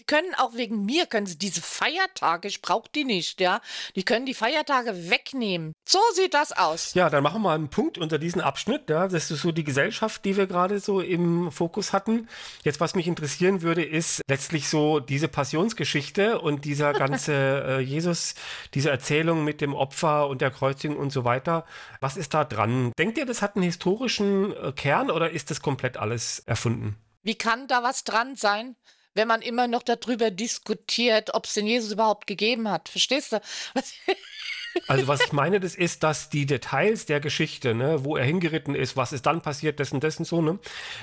[0.08, 3.60] Können auch wegen mir, können sie diese Feiertage, ich brauche die nicht, ja.
[3.94, 5.74] Die können die Feiertage wegnehmen.
[5.88, 6.94] So sieht das aus.
[6.94, 8.90] Ja, dann machen wir mal einen Punkt unter diesen Abschnitt.
[8.90, 9.06] Ja.
[9.06, 12.28] Das ist so die Gesellschaft, die wir gerade so im Fokus hatten.
[12.64, 18.34] Jetzt, was mich interessieren würde, ist letztlich so diese Passionsgeschichte und dieser ganze äh, Jesus,
[18.74, 21.66] diese Erzählung mit dem Opfer und der Kreuzigung und so weiter.
[22.00, 22.92] Was ist da dran?
[22.98, 26.96] Denkt ihr, das hat einen historischen äh, Kern oder ist das komplett alles erfunden?
[27.22, 28.74] Wie kann da was dran sein?
[29.14, 32.88] Wenn man immer noch darüber diskutiert, ob es den Jesus überhaupt gegeben hat.
[32.88, 33.40] Verstehst du?
[34.86, 38.74] Also was ich meine, das ist, dass die Details der Geschichte, ne, wo er hingeritten
[38.74, 40.58] ist, was ist dann passiert, dessen, dessen so, ne,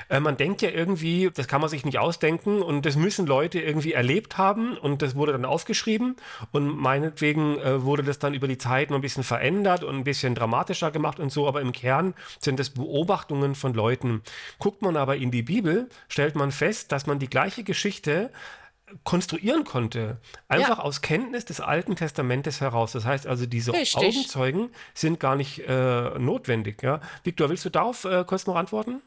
[0.10, 3.60] äh, man denkt ja irgendwie, das kann man sich nicht ausdenken und das müssen Leute
[3.60, 6.15] irgendwie erlebt haben und das wurde dann aufgeschrieben
[6.51, 10.04] und meinetwegen äh, wurde das dann über die Zeit noch ein bisschen verändert und ein
[10.04, 14.21] bisschen dramatischer gemacht und so, aber im Kern sind das Beobachtungen von Leuten.
[14.60, 18.32] Guckt man aber in die Bibel, stellt man fest, dass man die gleiche Geschichte
[19.04, 20.19] konstruieren konnte.
[20.48, 20.84] Einfach ja.
[20.84, 22.91] aus Kenntnis des Alten Testamentes heraus.
[22.91, 23.98] Das heißt also, diese Richtig.
[23.98, 26.84] Augenzeugen sind gar nicht äh, notwendig.
[26.84, 27.02] Ja?
[27.24, 29.02] Viktor, willst du darauf äh, kurz noch antworten?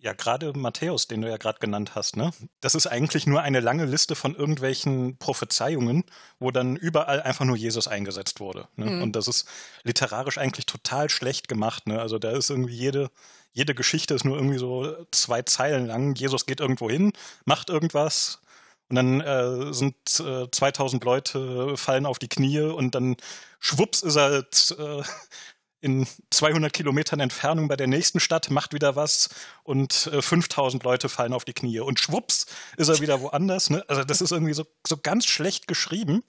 [0.00, 2.30] Ja, gerade Matthäus, den du ja gerade genannt hast, ne?
[2.60, 6.04] Das ist eigentlich nur eine lange Liste von irgendwelchen Prophezeiungen,
[6.38, 8.68] wo dann überall einfach nur Jesus eingesetzt wurde.
[8.76, 8.86] Ne?
[8.92, 9.02] Mhm.
[9.02, 9.48] Und das ist
[9.82, 11.88] literarisch eigentlich total schlecht gemacht.
[11.88, 12.00] Ne?
[12.00, 13.10] Also da ist irgendwie jede,
[13.52, 16.14] jede Geschichte ist nur irgendwie so zwei Zeilen lang.
[16.14, 17.12] Jesus geht irgendwo hin,
[17.44, 18.40] macht irgendwas,
[18.88, 23.16] und dann äh, sind äh, 2000 Leute fallen auf die Knie und dann
[23.60, 25.02] schwupps ist er äh,
[25.80, 29.28] in 200 Kilometern Entfernung bei der nächsten Stadt, macht wieder was
[29.62, 32.46] und äh, 5000 Leute fallen auf die Knie und schwupps
[32.76, 33.70] ist er wieder woanders.
[33.70, 33.84] Ne?
[33.88, 36.24] Also das ist irgendwie so, so ganz schlecht geschrieben,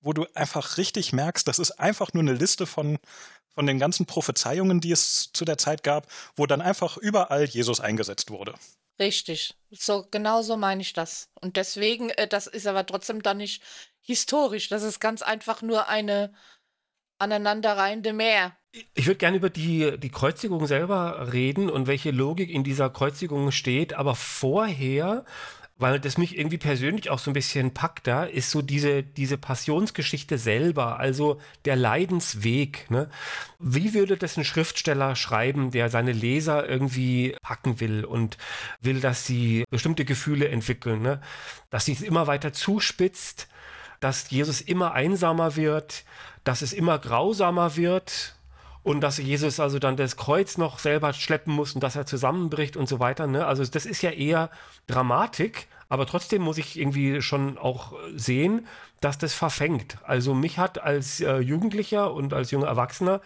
[0.00, 2.98] wo du einfach richtig merkst, das ist einfach nur eine Liste von,
[3.54, 7.80] von den ganzen Prophezeiungen, die es zu der Zeit gab, wo dann einfach überall Jesus
[7.80, 8.54] eingesetzt wurde.
[8.98, 9.54] Richtig.
[9.70, 11.30] So, genau so meine ich das.
[11.40, 13.62] Und deswegen, äh, das ist aber trotzdem dann nicht
[14.00, 14.68] historisch.
[14.68, 16.32] Das ist ganz einfach nur eine
[17.18, 18.56] aneinanderreihende Meer.
[18.94, 23.52] Ich würde gerne über die, die Kreuzigung selber reden und welche Logik in dieser Kreuzigung
[23.52, 25.24] steht, aber vorher
[25.76, 29.36] weil das mich irgendwie persönlich auch so ein bisschen packt, da ist so diese, diese
[29.36, 32.88] Passionsgeschichte selber, also der Leidensweg.
[32.90, 33.10] Ne?
[33.58, 38.38] Wie würde das ein Schriftsteller schreiben, der seine Leser irgendwie packen will und
[38.80, 41.20] will, dass sie bestimmte Gefühle entwickeln, ne?
[41.70, 43.48] dass sie es immer weiter zuspitzt,
[43.98, 46.04] dass Jesus immer einsamer wird,
[46.44, 48.33] dass es immer grausamer wird
[48.84, 52.76] und dass Jesus also dann das Kreuz noch selber schleppen muss und dass er zusammenbricht
[52.76, 53.26] und so weiter.
[53.26, 53.44] Ne?
[53.44, 54.50] Also das ist ja eher
[54.86, 58.66] Dramatik, aber trotzdem muss ich irgendwie schon auch sehen,
[59.00, 59.96] dass das verfängt.
[60.04, 63.22] Also mich hat als äh, Jugendlicher und als junger Erwachsener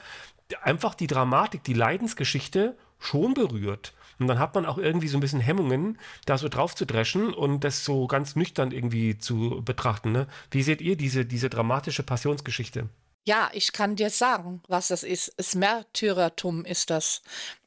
[0.63, 3.95] einfach die Dramatik, die Leidensgeschichte schon berührt.
[4.21, 7.35] Und dann hat man auch irgendwie so ein bisschen Hemmungen, da so drauf zu dreschen
[7.35, 10.13] und das so ganz nüchtern irgendwie zu betrachten.
[10.13, 10.29] Ne?
[10.51, 12.89] Wie seht ihr diese, diese dramatische Passionsgeschichte?
[13.29, 15.35] Ja, ich kann dir sagen, was das ist.
[15.37, 17.21] Das Märtyrertum ist das.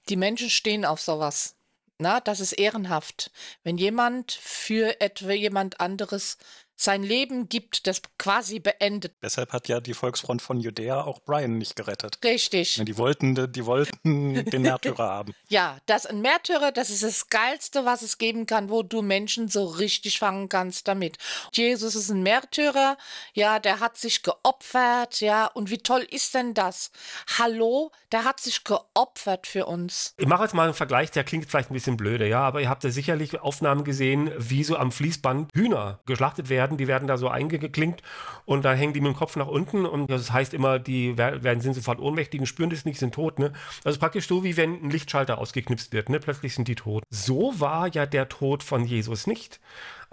[0.09, 1.53] Die Menschen stehen auf sowas.
[1.99, 3.29] Na, das ist ehrenhaft.
[3.63, 6.39] Wenn jemand für etwa jemand anderes
[6.75, 9.13] sein Leben gibt, das quasi beendet.
[9.21, 12.17] Deshalb hat ja die Volksfront von Judäa auch Brian nicht gerettet.
[12.23, 12.81] Richtig.
[12.83, 15.33] Die wollten, die wollten den Märtyrer haben.
[15.49, 19.49] Ja, das ein Märtyrer, das ist das Geilste, was es geben kann, wo du Menschen
[19.49, 21.17] so richtig fangen kannst damit.
[21.51, 22.97] Jesus ist ein Märtyrer,
[23.33, 26.91] ja, der hat sich geopfert, ja, und wie toll ist denn das?
[27.37, 30.13] Hallo, der hat sich geopfert für uns.
[30.17, 32.69] Ich mache jetzt mal einen Vergleich, der klingt vielleicht ein bisschen blöde, ja, aber ihr
[32.69, 37.07] habt ja sicherlich Aufnahmen gesehen, wie so am Fließband Hühner geschlachtet werden werden, die werden
[37.07, 38.01] da so eingeklinkt
[38.45, 41.61] und dann hängen die mit dem Kopf nach unten und das heißt immer, die werden,
[41.61, 43.39] sind sofort ohnmächtig und spüren das nicht, sind tot.
[43.39, 43.53] Ne?
[43.83, 46.19] Also praktisch so, wie wenn ein Lichtschalter ausgeknipst wird, ne?
[46.19, 47.03] plötzlich sind die tot.
[47.09, 49.59] So war ja der Tod von Jesus nicht.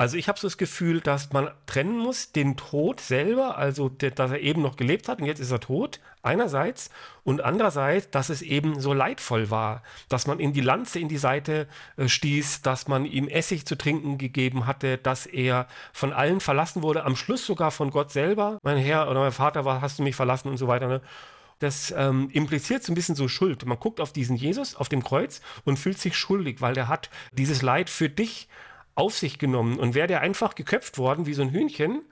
[0.00, 4.30] Also ich habe so das Gefühl, dass man trennen muss, den Tod selber, also dass
[4.30, 6.90] er eben noch gelebt hat und jetzt ist er tot, einerseits,
[7.24, 11.18] und andererseits, dass es eben so leidvoll war, dass man ihm die Lanze in die
[11.18, 16.38] Seite äh, stieß, dass man ihm Essig zu trinken gegeben hatte, dass er von allen
[16.38, 18.60] verlassen wurde, am Schluss sogar von Gott selber.
[18.62, 20.86] Mein Herr oder mein Vater, war, hast du mich verlassen und so weiter.
[20.86, 21.00] Ne?
[21.60, 23.66] das ähm, impliziert so ein bisschen so Schuld.
[23.66, 27.10] Man guckt auf diesen Jesus auf dem Kreuz und fühlt sich schuldig, weil der hat
[27.32, 28.48] dieses Leid für dich
[28.98, 29.78] auf sich genommen.
[29.78, 32.02] Und wäre der einfach geköpft worden wie so ein Hühnchen,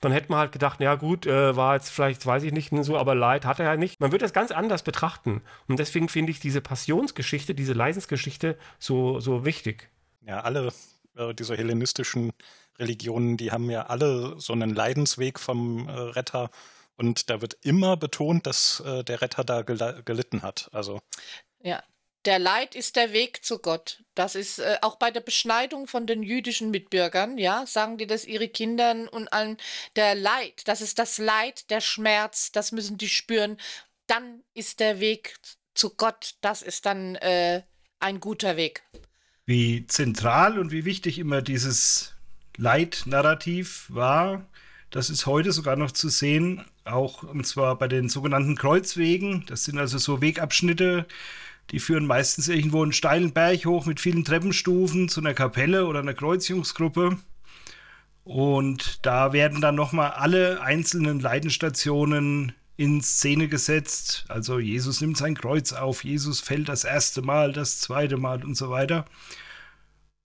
[0.00, 2.96] dann hätte man halt gedacht, ja gut, äh, war jetzt vielleicht, weiß ich nicht, so,
[2.96, 4.00] aber Leid hat er ja nicht.
[4.00, 5.42] Man wird das ganz anders betrachten.
[5.68, 9.90] Und deswegen finde ich diese Passionsgeschichte, diese Leidensgeschichte so, so wichtig.
[10.26, 10.72] Ja, alle
[11.16, 12.32] äh, diese hellenistischen
[12.78, 16.50] Religionen, die haben ja alle so einen Leidensweg vom äh, Retter.
[16.96, 20.68] Und da wird immer betont, dass äh, der Retter da gel gelitten hat.
[20.72, 21.00] Also.
[21.62, 21.82] Ja,
[22.26, 24.02] der Leid ist der Weg zu Gott.
[24.14, 28.24] Das ist äh, auch bei der Beschneidung von den jüdischen Mitbürgern, ja, sagen die das
[28.24, 29.56] ihre Kindern und allen.
[29.94, 33.56] Der Leid, das ist das Leid, der Schmerz, das müssen die spüren.
[34.06, 35.36] Dann ist der Weg
[35.74, 37.62] zu Gott, das ist dann äh,
[38.00, 38.82] ein guter Weg.
[39.44, 42.14] Wie zentral und wie wichtig immer dieses
[42.56, 44.46] Leitnarrativ war,
[44.90, 49.44] das ist heute sogar noch zu sehen, auch und zwar bei den sogenannten Kreuzwegen.
[49.46, 51.06] Das sind also so Wegabschnitte,
[51.70, 56.00] die führen meistens irgendwo einen steilen Berg hoch mit vielen Treppenstufen zu einer Kapelle oder
[56.00, 57.18] einer Kreuzigungsgruppe.
[58.24, 64.24] Und da werden dann nochmal alle einzelnen Leidenstationen in Szene gesetzt.
[64.28, 68.56] Also Jesus nimmt sein Kreuz auf, Jesus fällt das erste Mal, das zweite Mal und
[68.56, 69.06] so weiter.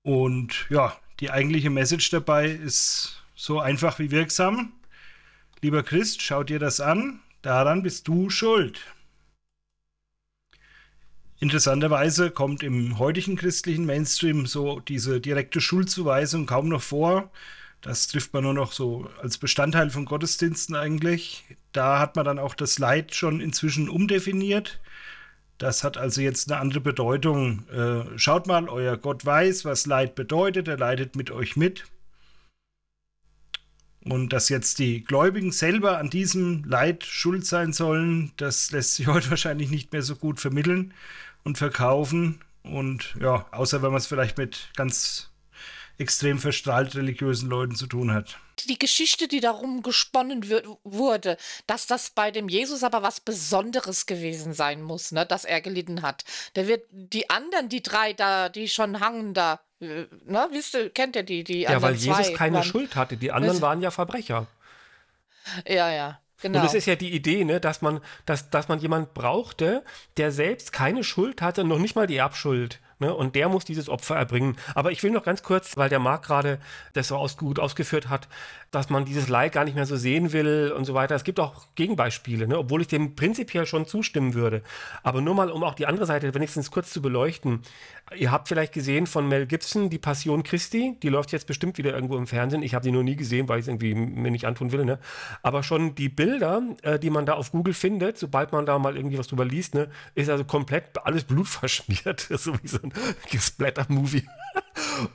[0.04, 4.74] Und ja, die eigentliche Message dabei ist so einfach wie wirksam.
[5.62, 8.82] Lieber Christ, schau dir das an, daran bist du schuld.
[11.42, 17.32] Interessanterweise kommt im heutigen christlichen Mainstream so diese direkte Schuldzuweisung kaum noch vor.
[17.82, 21.44] Das trifft man nur noch so als Bestandteil von Gottesdiensten eigentlich.
[21.72, 24.80] Da hat man dann auch das Leid schon inzwischen umdefiniert.
[25.58, 27.68] Das hat also jetzt eine andere Bedeutung.
[27.70, 30.68] Äh, schaut mal, euer Gott weiß, was Leid bedeutet.
[30.68, 31.86] Er leidet mit euch mit.
[34.04, 39.08] Und dass jetzt die Gläubigen selber an diesem Leid schuld sein sollen, das lässt sich
[39.08, 40.94] heute wahrscheinlich nicht mehr so gut vermitteln
[41.44, 42.42] und verkaufen.
[42.64, 45.32] Und ja, außer wenn man es vielleicht mit ganz
[45.98, 48.38] extrem verstrahlt religiösen Leuten zu tun hat.
[48.68, 54.06] Die Geschichte, die darum gesponnen wird, wurde, dass das bei dem Jesus aber was Besonderes
[54.06, 56.24] gewesen sein muss, ne, dass er gelitten hat.
[56.56, 60.90] Der wird die anderen, die drei da, die schon hangen da, äh, ne, wisst ihr,
[60.90, 63.92] kennt ihr die, die Ja, weil Jesus keine waren, Schuld hatte, die anderen waren ja
[63.92, 64.48] Verbrecher.
[65.68, 66.20] Ja, ja.
[66.42, 66.60] Genau.
[66.60, 69.84] Und es ist ja die Idee, ne, dass man, dass, dass man jemand brauchte,
[70.18, 72.80] der selbst keine Schuld hatte, noch nicht mal die Erbschuld.
[73.02, 73.14] Ne?
[73.14, 74.56] Und der muss dieses Opfer erbringen.
[74.76, 76.60] Aber ich will noch ganz kurz, weil der Marc gerade
[76.94, 78.28] das so aus, gut ausgeführt hat,
[78.72, 81.14] dass man dieses Leid gar nicht mehr so sehen will und so weiter.
[81.14, 82.58] Es gibt auch Gegenbeispiele, ne?
[82.58, 84.64] obwohl ich dem prinzipiell schon zustimmen würde.
[85.04, 87.62] Aber nur mal, um auch die andere Seite wenigstens kurz zu beleuchten.
[88.16, 90.98] Ihr habt vielleicht gesehen von Mel Gibson die Passion Christi.
[91.04, 92.64] Die läuft jetzt bestimmt wieder irgendwo im Fernsehen.
[92.64, 94.86] Ich habe die noch nie gesehen, weil ich es irgendwie mir nicht antun will.
[94.86, 95.00] Ne?
[95.44, 98.96] Aber schon die Bilder, äh, die man da auf Google findet, sobald man da mal
[98.96, 102.22] irgendwie was drüber liest, ne, ist also komplett alles blutverschmiert.
[102.30, 102.94] so wie so ein
[103.30, 104.24] Gesplatter-Movie.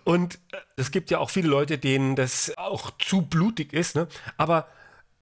[0.05, 3.97] Und äh, es gibt ja auch viele Leute, denen das auch zu blutig ist.
[3.97, 4.09] Ne?
[4.37, 4.69] Aber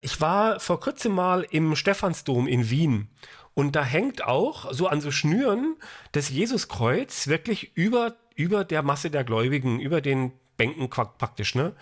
[0.05, 3.09] Ich war vor kurzem mal im Stephansdom in Wien
[3.55, 5.77] und da hängt auch so an so Schnüren
[6.12, 11.72] das Jesuskreuz wirklich über, über der Masse der Gläubigen, über den Bänken praktisch, ne?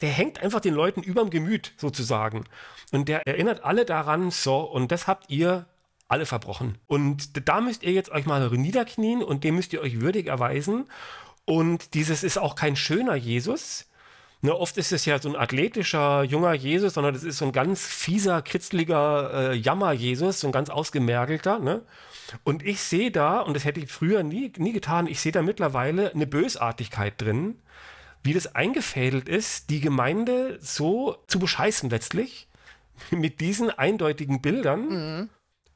[0.00, 2.44] Der hängt einfach den Leuten überm Gemüt sozusagen.
[2.92, 5.66] Und der erinnert alle daran, so, und das habt ihr
[6.06, 6.78] alle verbrochen.
[6.86, 10.86] Und da müsst ihr jetzt euch mal niederknien und dem müsst ihr euch würdig erweisen.
[11.50, 13.86] Und dieses ist auch kein schöner Jesus,
[14.42, 17.52] Ne, oft ist es ja so ein athletischer, junger Jesus, sondern das ist so ein
[17.52, 21.58] ganz fieser, kitzliger äh, Jammer-Jesus, so ein ganz ausgemergelter.
[21.58, 21.82] Ne?
[22.42, 25.42] Und ich sehe da, und das hätte ich früher nie, nie getan, ich sehe da
[25.42, 27.60] mittlerweile eine Bösartigkeit drin,
[28.22, 32.48] wie das eingefädelt ist, die Gemeinde so zu bescheißen letztlich,
[33.10, 34.88] mit diesen eindeutigen Bildern.
[34.88, 35.28] Mhm.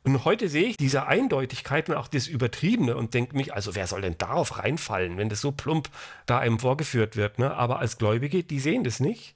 [0.04, 3.86] Und heute sehe ich diese Eindeutigkeit und auch das Übertriebene und denke mich, also wer
[3.86, 5.88] soll denn darauf reinfallen, wenn das so plump
[6.26, 7.38] da einem vorgeführt wird?
[7.38, 7.54] Ne?
[7.54, 9.34] Aber als Gläubige, die sehen das nicht.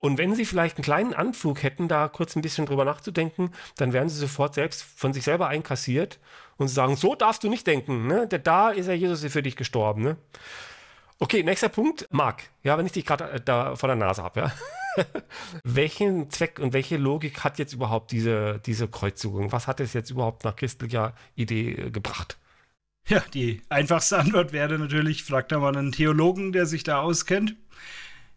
[0.00, 3.92] Und wenn sie vielleicht einen kleinen Anflug hätten, da kurz ein bisschen drüber nachzudenken, dann
[3.92, 6.18] werden sie sofort selbst von sich selber einkassiert
[6.56, 8.06] und sagen, so darfst du nicht denken.
[8.06, 8.26] Ne?
[8.26, 10.02] Da ist ja Jesus für dich gestorben.
[10.02, 10.16] Ne?
[11.18, 12.06] Okay, nächster Punkt.
[12.10, 14.52] Marc, ja, wenn ich dich gerade äh, da vor der Nase habe, ja.
[15.64, 19.52] Welchen Zweck und welche Logik hat jetzt überhaupt diese, diese Kreuzigung?
[19.52, 22.38] Was hat es jetzt überhaupt nach christlicher Idee äh, gebracht?
[23.06, 27.54] Ja, die einfachste Antwort wäre natürlich, fragt da mal einen Theologen, der sich da auskennt.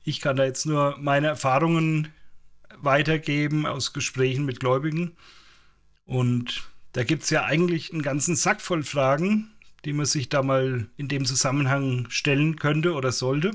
[0.04, 2.10] Ich kann da jetzt nur meine Erfahrungen
[2.78, 5.16] weitergeben aus Gesprächen mit Gläubigen.
[6.06, 9.52] Und da gibt es ja eigentlich einen ganzen Sack voll Fragen,
[9.86, 13.52] die man sich da mal in dem Zusammenhang stellen könnte oder sollte.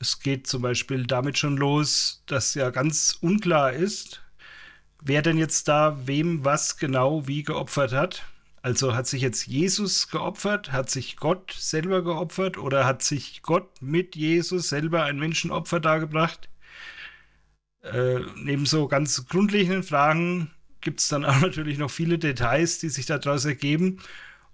[0.00, 4.22] Es geht zum Beispiel damit schon los, dass ja ganz unklar ist,
[5.02, 8.24] wer denn jetzt da wem was genau wie geopfert hat.
[8.62, 13.82] Also hat sich jetzt Jesus geopfert, hat sich Gott selber geopfert oder hat sich Gott
[13.82, 16.48] mit Jesus selber ein Menschenopfer dargebracht?
[17.82, 22.88] Äh, neben so ganz grundlegenden Fragen gibt es dann auch natürlich noch viele Details, die
[22.88, 24.00] sich daraus ergeben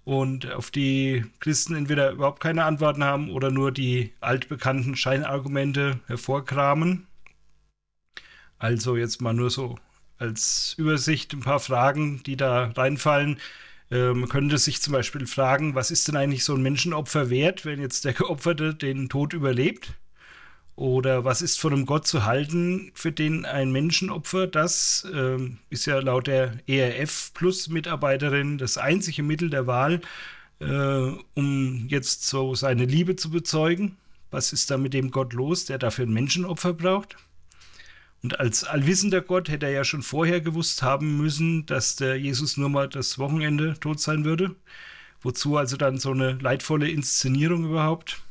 [0.06, 7.08] und auf die Christen entweder überhaupt keine Antworten haben oder nur die altbekannten Scheinargumente hervorkramen.
[8.56, 9.74] Also jetzt mal nur so
[10.16, 13.40] als Übersicht ein paar Fragen, die da reinfallen.
[13.90, 17.64] Äh, man könnte sich zum Beispiel fragen, was ist denn eigentlich so ein Menschenopfer wert,
[17.64, 19.92] wenn jetzt der Geopferte den Tod überlebt?
[20.76, 25.38] Oder was ist von einem Gott zu halten, für den ein Menschenopfer, das äh,
[25.70, 30.02] ist ja laut der ERF Plus Mitarbeiterin das einzige Mittel der Wahl,
[30.60, 33.96] äh, um jetzt so seine Liebe zu bezeugen.
[34.30, 37.16] Was ist da mit dem Gott los, der dafür ein Menschenopfer braucht?
[38.22, 42.58] Und als allwissender Gott hätte er ja schon vorher gewusst haben müssen, dass der Jesus
[42.58, 44.54] nur mal das Wochenende tot sein würde.
[45.22, 48.25] Wozu also dann so eine leidvolle Inszenierung überhaupt?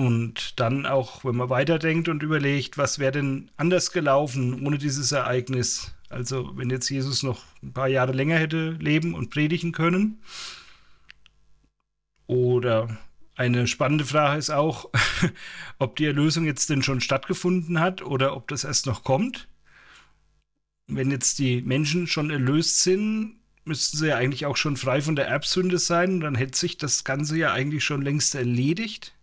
[0.00, 5.12] Und dann auch, wenn man weiterdenkt und überlegt, was wäre denn anders gelaufen ohne dieses
[5.12, 5.94] Ereignis?
[6.08, 10.22] Also wenn jetzt Jesus noch ein paar Jahre länger hätte leben und predigen können.
[12.26, 12.96] Oder
[13.36, 14.88] eine spannende Frage ist auch,
[15.78, 19.48] ob die Erlösung jetzt denn schon stattgefunden hat oder ob das erst noch kommt.
[20.86, 23.36] Wenn jetzt die Menschen schon erlöst sind,
[23.66, 26.20] müssten sie ja eigentlich auch schon frei von der Erbsünde sein.
[26.20, 29.14] Dann hätte sich das Ganze ja eigentlich schon längst erledigt.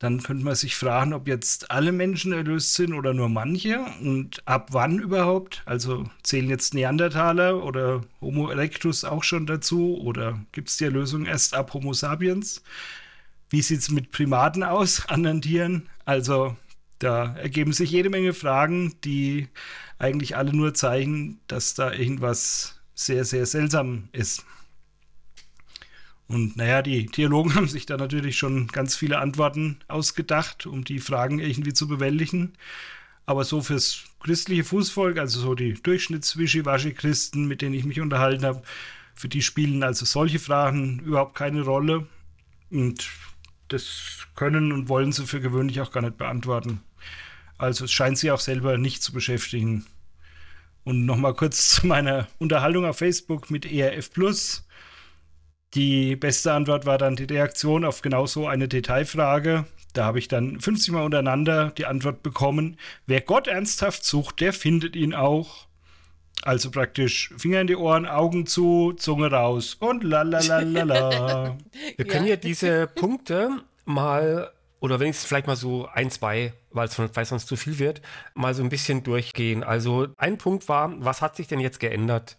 [0.00, 4.46] Dann könnte man sich fragen, ob jetzt alle Menschen erlöst sind oder nur manche und
[4.46, 5.62] ab wann überhaupt.
[5.66, 11.26] Also zählen jetzt Neandertaler oder Homo erectus auch schon dazu oder gibt es die Erlösung
[11.26, 12.62] erst ab Homo sapiens?
[13.50, 15.88] Wie sieht es mit Primaten aus, anderen Tieren?
[16.04, 16.56] Also
[16.98, 19.48] da ergeben sich jede Menge Fragen, die
[19.98, 24.44] eigentlich alle nur zeigen, dass da irgendwas sehr, sehr seltsam ist.
[26.34, 30.98] Und naja, die Theologen haben sich da natürlich schon ganz viele Antworten ausgedacht, um die
[30.98, 32.54] Fragen irgendwie zu bewältigen.
[33.24, 38.62] Aber so fürs christliche Fußvolk, also so die Durchschnitts-Wischiwaschi-Christen, mit denen ich mich unterhalten habe,
[39.14, 42.08] für die spielen also solche Fragen überhaupt keine Rolle.
[42.68, 43.08] Und
[43.68, 46.80] das können und wollen sie für gewöhnlich auch gar nicht beantworten.
[47.58, 49.86] Also es scheint sie auch selber nicht zu beschäftigen.
[50.82, 54.63] Und nochmal kurz zu meiner Unterhaltung auf Facebook mit ERF Plus.
[55.74, 59.64] Die beste Antwort war dann die Reaktion auf genau so eine Detailfrage.
[59.92, 64.52] Da habe ich dann 50 Mal untereinander die Antwort bekommen, wer Gott ernsthaft sucht, der
[64.52, 65.66] findet ihn auch.
[66.42, 70.82] Also praktisch Finger in die Ohren, Augen zu, Zunge raus und la la la la
[70.82, 71.58] la.
[71.96, 77.28] Wir können ja diese Punkte mal, oder wenigstens vielleicht mal so ein, zwei, weil es
[77.28, 78.02] sonst zu viel wird,
[78.34, 79.64] mal so ein bisschen durchgehen.
[79.64, 82.36] Also ein Punkt war, was hat sich denn jetzt geändert?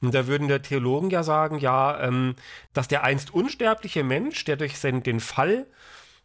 [0.00, 2.36] Und da würden der Theologen ja sagen, ja, ähm,
[2.72, 5.66] dass der einst unsterbliche Mensch, der durch seinen, den Fall,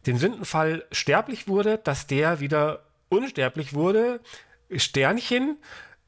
[0.06, 4.20] den Sündenfall sterblich wurde, dass der wieder unsterblich wurde,
[4.74, 5.58] Sternchen,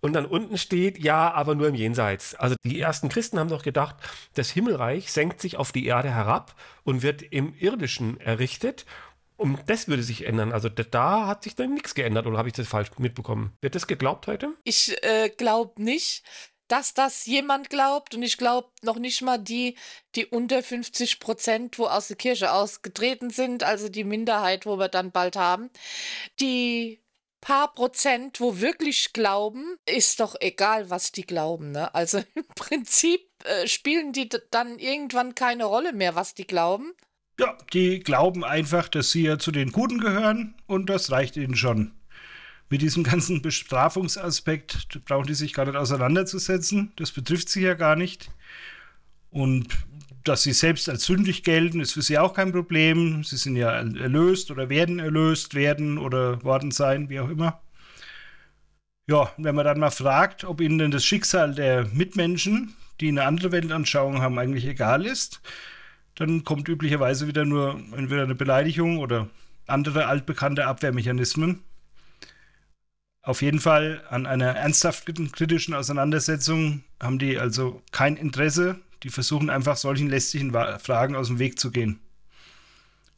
[0.05, 2.35] und dann unten steht, ja, aber nur im Jenseits.
[2.35, 3.97] Also die ersten Christen haben doch gedacht,
[4.35, 8.85] das Himmelreich senkt sich auf die Erde herab und wird im Irdischen errichtet.
[9.39, 10.53] Und das würde sich ändern.
[10.53, 13.55] Also da hat sich dann nichts geändert, oder habe ich das falsch mitbekommen?
[13.62, 14.51] Wird das geglaubt heute?
[14.65, 16.23] Ich äh, glaube nicht,
[16.75, 18.16] dass das jemand glaubt.
[18.16, 19.77] Und ich glaube noch nicht mal die,
[20.16, 24.89] die unter 50 Prozent, wo aus der Kirche ausgetreten sind, also die Minderheit, wo wir
[24.89, 25.70] dann bald haben.
[26.41, 27.01] Die
[27.41, 31.70] paar Prozent, wo wirklich glauben, ist doch egal, was die glauben.
[31.70, 31.95] Ne?
[31.95, 36.93] Also im Prinzip äh, spielen die dann irgendwann keine Rolle mehr, was die glauben.
[37.39, 41.55] Ja, die glauben einfach, dass sie ja zu den Guten gehören und das reicht ihnen
[41.55, 41.93] schon.
[42.71, 46.93] Mit diesem ganzen Bestrafungsaspekt brauchen die sich gar nicht auseinanderzusetzen.
[46.97, 48.31] Das betrifft sie ja gar nicht.
[49.31, 49.69] Und
[50.25, 53.23] dass sie selbst als sündig gelten, ist für sie auch kein Problem.
[53.25, 57.61] Sie sind ja erlöst oder werden erlöst werden oder worden sein, wie auch immer.
[59.07, 63.25] Ja, wenn man dann mal fragt, ob ihnen denn das Schicksal der Mitmenschen, die eine
[63.25, 65.43] andere Weltanschauung haben, eigentlich egal ist,
[66.15, 69.29] dann kommt üblicherweise wieder nur entweder eine Beleidigung oder
[69.67, 71.62] andere altbekannte Abwehrmechanismen.
[73.25, 79.51] Auf jeden Fall an einer ernsthaften kritischen Auseinandersetzung haben die also kein Interesse die versuchen
[79.51, 82.01] einfach solchen lästigen Fragen aus dem Weg zu gehen.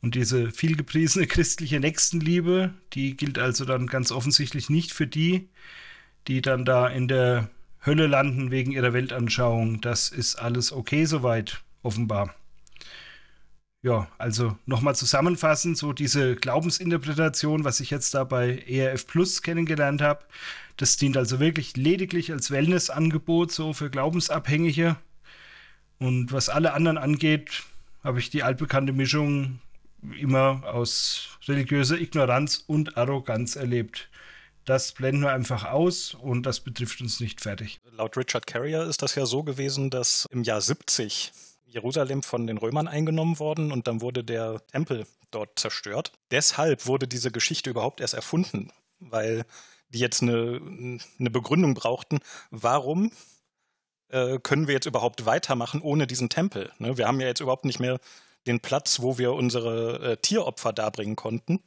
[0.03, 5.49] Und diese vielgepriesene christliche Nächstenliebe, die gilt also dann ganz offensichtlich nicht für die,
[6.27, 7.49] die dann da in der
[7.85, 9.81] Hölle landen wegen ihrer Weltanschauung.
[9.81, 12.35] Das ist alles okay soweit, offenbar.
[13.87, 20.03] Ja, also nochmal zusammenfassend, so diese Glaubensinterpretation, was ich jetzt da bei ERF Plus kennengelernt
[20.03, 20.25] habe,
[20.77, 24.97] das dient also wirklich lediglich als Wellnessangebot so für Glaubensabhängige
[26.01, 27.63] und was alle anderen angeht,
[28.03, 29.61] habe ich die altbekannte Mischung
[30.19, 34.09] immer aus religiöser Ignoranz und Arroganz erlebt.
[34.65, 37.79] Das blenden wir einfach aus und das betrifft uns nicht fertig.
[37.97, 41.31] Laut Richard Carrier ist das ja so gewesen, dass im Jahr 70
[41.67, 46.13] Jerusalem von den Römern eingenommen worden und dann wurde der Tempel dort zerstört.
[46.31, 49.45] Deshalb wurde diese Geschichte überhaupt erst erfunden, weil
[49.89, 50.61] die jetzt eine,
[51.19, 53.13] eine Begründung brauchten, warum
[54.09, 56.73] äh, können wir jetzt überhaupt weitermachen ohne diesen Tempel?
[56.79, 56.97] Ne?
[56.97, 57.99] Wir haben ja jetzt überhaupt nicht mehr
[58.47, 61.63] den Platz, wo wir unsere äh, Tieropfer darbringen konnten.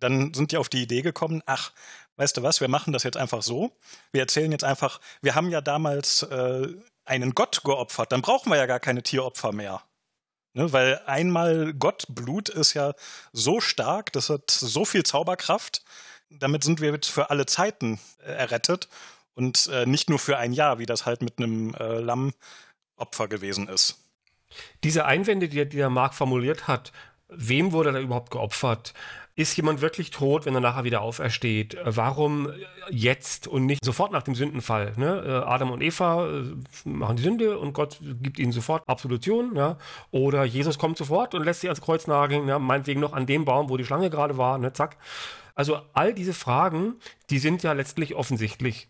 [0.00, 1.72] Dann sind die auf die Idee gekommen, ach,
[2.16, 3.76] weißt du was, wir machen das jetzt einfach so.
[4.10, 6.68] Wir erzählen jetzt einfach, wir haben ja damals äh,
[7.04, 9.82] einen Gott geopfert, dann brauchen wir ja gar keine Tieropfer mehr.
[10.54, 10.72] Ne?
[10.72, 12.94] Weil einmal Gottblut ist ja
[13.32, 15.84] so stark, das hat so viel Zauberkraft,
[16.30, 18.88] damit sind wir jetzt für alle Zeiten äh, errettet
[19.34, 23.68] und äh, nicht nur für ein Jahr, wie das halt mit einem äh, Lammopfer gewesen
[23.68, 23.98] ist.
[24.84, 26.92] Diese Einwände, die, die der Marc formuliert hat,
[27.28, 28.92] wem wurde da überhaupt geopfert?
[29.34, 31.78] Ist jemand wirklich tot, wenn er nachher wieder aufersteht?
[31.84, 32.52] Warum
[32.90, 34.92] jetzt und nicht sofort nach dem Sündenfall?
[34.96, 35.24] Ne?
[35.26, 36.42] Äh, Adam und Eva äh,
[36.84, 39.56] machen die Sünde und Gott gibt ihnen sofort Absolution.
[39.56, 39.78] Ja?
[40.10, 42.58] Oder Jesus kommt sofort und lässt sie ans Kreuz nageln, ja?
[42.58, 44.58] meinetwegen noch an dem Baum, wo die Schlange gerade war.
[44.58, 44.74] Ne?
[44.74, 44.98] Zack.
[45.54, 46.96] Also all diese Fragen,
[47.30, 48.88] die sind ja letztlich offensichtlich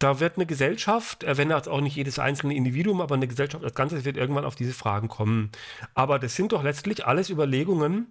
[0.00, 3.62] da wird eine Gesellschaft, äh, wenn jetzt auch nicht jedes einzelne Individuum, aber eine Gesellschaft
[3.62, 5.50] als Ganzes wird irgendwann auf diese Fragen kommen.
[5.94, 8.06] Aber das sind doch letztlich alles Überlegungen,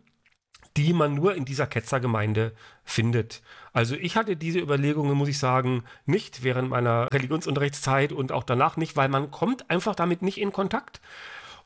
[0.79, 2.53] die man nur in dieser Ketzergemeinde
[2.85, 3.41] findet.
[3.73, 8.77] Also ich hatte diese Überlegungen, muss ich sagen, nicht während meiner Religionsunterrichtszeit und auch danach
[8.77, 11.01] nicht, weil man kommt einfach damit nicht in Kontakt.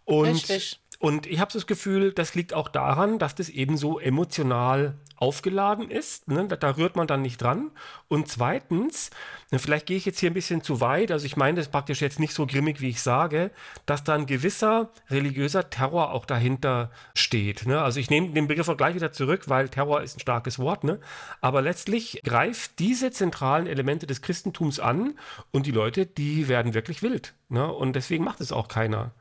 [0.04, 0.80] Und Richtig.
[1.04, 5.92] Und ich habe das Gefühl, das liegt auch daran, dass das eben so emotional aufgeladen
[5.92, 6.30] ist.
[6.30, 6.48] Ne?
[6.48, 7.72] Da, da, rührt man dann nicht dran.
[8.08, 9.10] Und zweitens,
[9.52, 12.22] vielleicht gehe ich jetzt hier ein bisschen zu weit, also ich meine das praktisch jetzt
[12.22, 13.52] nicht so grimmig, wie ich sage,
[13.86, 17.66] dass da ein gewisser religiöser Terror auch dahinter steht.
[17.66, 17.82] Ne?
[17.82, 20.86] Also ich nehme den Begriff auch gleich wieder zurück, weil Terror ist ein starkes Wort.
[20.86, 21.02] Ne?
[21.42, 25.16] Aber letztlich greift diese zentralen Elemente des Christentums an
[25.52, 27.34] und die Leute, die werden wirklich wild.
[27.50, 27.70] Ne?
[27.70, 29.12] Und deswegen macht es auch keiner.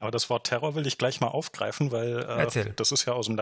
[0.00, 3.26] Aber das Wort Terror will ich gleich mal aufgreifen, weil äh, das ist ja aus
[3.26, 3.40] dem,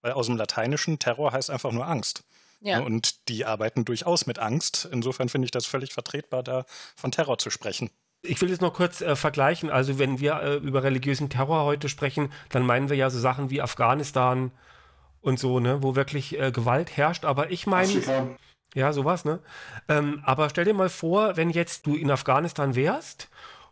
[0.00, 2.24] weil aus dem Lateinischen Terror heißt einfach nur Angst.
[2.60, 2.80] Ja.
[2.80, 4.88] Und die arbeiten durchaus mit Angst.
[4.90, 6.64] Insofern finde ich das völlig vertretbar, da
[6.96, 7.90] von Terror zu sprechen.
[8.22, 9.70] Ich will jetzt noch kurz äh, vergleichen.
[9.70, 13.50] Also, wenn wir äh, über religiösen Terror heute sprechen, dann meinen wir ja so Sachen
[13.50, 14.52] wie Afghanistan
[15.20, 17.24] und so, ne, wo wirklich äh, Gewalt herrscht.
[17.24, 18.36] Aber ich meine.
[18.74, 19.40] Ja, sowas, ne?
[19.88, 23.28] Ähm, aber stell dir mal vor, wenn jetzt du in Afghanistan wärst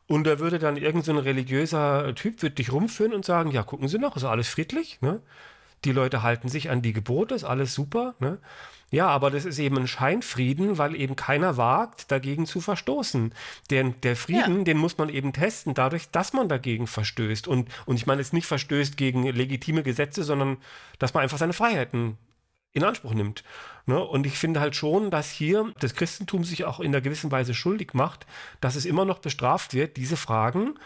[0.08, 3.88] und da würde dann irgendein so religiöser Typ würde dich rumführen und sagen, ja, gucken
[3.88, 5.20] Sie noch, ist alles friedlich, ne?
[5.84, 8.38] Die Leute halten sich an die Gebote, ist alles super, ne?
[8.90, 13.34] Ja, aber das ist eben ein Scheinfrieden, weil eben keiner wagt, dagegen zu verstoßen.
[13.70, 14.64] Denn der Frieden, ja.
[14.64, 17.46] den muss man eben testen, dadurch, dass man dagegen verstößt.
[17.46, 20.56] Und, und ich meine jetzt nicht verstößt gegen legitime Gesetze, sondern
[20.98, 22.16] dass man einfach seine Freiheiten
[22.72, 23.44] in Anspruch nimmt.
[23.86, 24.02] Ne?
[24.02, 27.54] Und ich finde halt schon, dass hier das Christentum sich auch in einer gewissen Weise
[27.54, 28.26] schuldig macht,
[28.60, 30.78] dass es immer noch bestraft wird, diese Fragen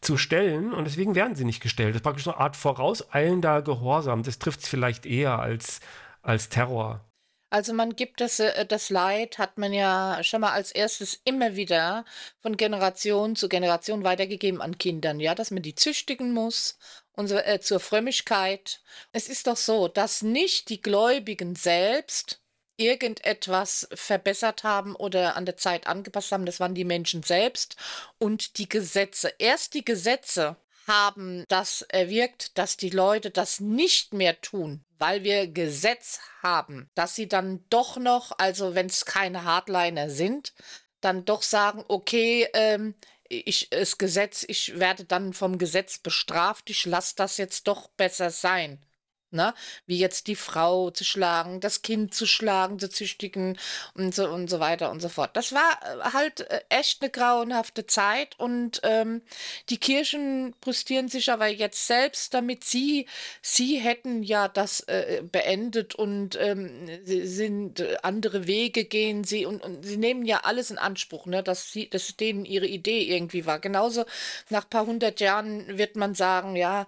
[0.00, 1.90] zu stellen und deswegen werden sie nicht gestellt.
[1.90, 4.22] Das ist praktisch eine Art vorauseilender Gehorsam.
[4.22, 5.80] Das trifft es vielleicht eher als,
[6.22, 7.04] als Terror.
[7.52, 11.56] Also man gibt das, äh, das Leid, hat man ja schon mal als erstes immer
[11.56, 12.04] wieder
[12.40, 16.78] von Generation zu Generation weitergegeben an Kindern, ja, dass man die züchtigen muss
[17.20, 18.80] und äh, zur Frömmigkeit.
[19.12, 22.40] Es ist doch so, dass nicht die Gläubigen selbst
[22.76, 27.76] irgendetwas verbessert haben oder an der Zeit angepasst haben, das waren die Menschen selbst
[28.18, 29.34] und die Gesetze.
[29.38, 30.56] Erst die Gesetze
[30.86, 37.14] haben das erwirkt, dass die Leute das nicht mehr tun, weil wir Gesetz haben, dass
[37.14, 40.54] sie dann doch noch, also wenn es keine Hardliner sind,
[41.02, 42.94] dann doch sagen, okay, ähm,
[43.30, 48.30] ich, das Gesetz, ich werde dann vom Gesetz bestraft, ich lasse das jetzt doch besser
[48.30, 48.84] sein
[49.32, 49.54] ne?
[49.86, 53.58] Wie jetzt die Frau zu schlagen, das Kind zu schlagen, zu züchtigen
[53.94, 55.36] und so und so weiter und so fort.
[55.36, 59.22] Das war äh, halt äh, echt eine grauenhafte Zeit und ähm,
[59.68, 63.06] die Kirchen brüstieren sich aber jetzt selbst, damit sie,
[63.42, 69.62] sie hätten ja das äh, beendet und ähm, sind äh, andere Wege gehen sie und,
[69.62, 71.42] und sie nehmen ja alles in Anspruch, ne?
[71.42, 73.58] dass sie, dass denen ihre Idee irgendwie war.
[73.58, 74.04] Genauso
[74.48, 76.86] nach ein paar hundert Jahren wird man sagen, ja,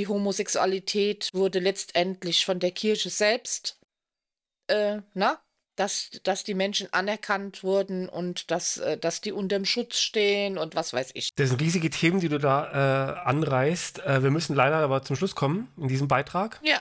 [0.00, 3.78] die Homosexualität wurde letztendlich von der Kirche selbst,
[4.68, 5.42] äh, na,
[5.80, 10.74] dass, dass die Menschen anerkannt wurden und dass, äh, dass die unterm Schutz stehen und
[10.74, 11.34] was weiß ich.
[11.36, 14.04] Das sind riesige Themen, die du da äh, anreißt.
[14.04, 16.60] Äh, wir müssen leider aber zum Schluss kommen in diesem Beitrag.
[16.62, 16.80] Ja,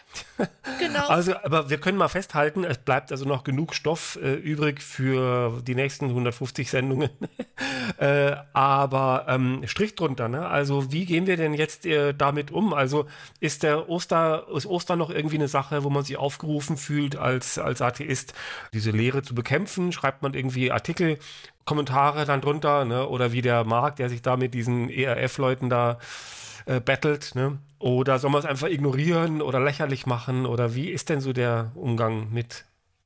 [0.79, 1.07] genau.
[1.07, 5.61] also, aber wir können mal festhalten, es bleibt also noch genug Stoff äh, übrig für
[5.65, 7.09] die nächsten 150 Sendungen.
[7.97, 10.47] Äh, aber ähm, Strich drunter, ne?
[10.47, 12.73] Also, wie gehen wir denn jetzt äh, damit um?
[12.73, 13.07] Also,
[13.39, 17.57] ist der Oster, ist Ostern noch irgendwie eine Sache, wo man sich aufgerufen fühlt als,
[17.57, 18.33] als Atheist?
[18.73, 19.91] Diese diese Lehre zu bekämpfen?
[19.91, 21.19] Schreibt man irgendwie Artikel,
[21.65, 23.07] Kommentare dann drunter, ne?
[23.07, 25.99] oder wie der Marc, der sich da mit diesen ERF-Leuten da
[26.65, 27.59] äh, battelt, ne?
[27.79, 30.45] Oder soll man es einfach ignorieren oder lächerlich machen?
[30.45, 32.65] Oder wie ist denn so der Umgang mit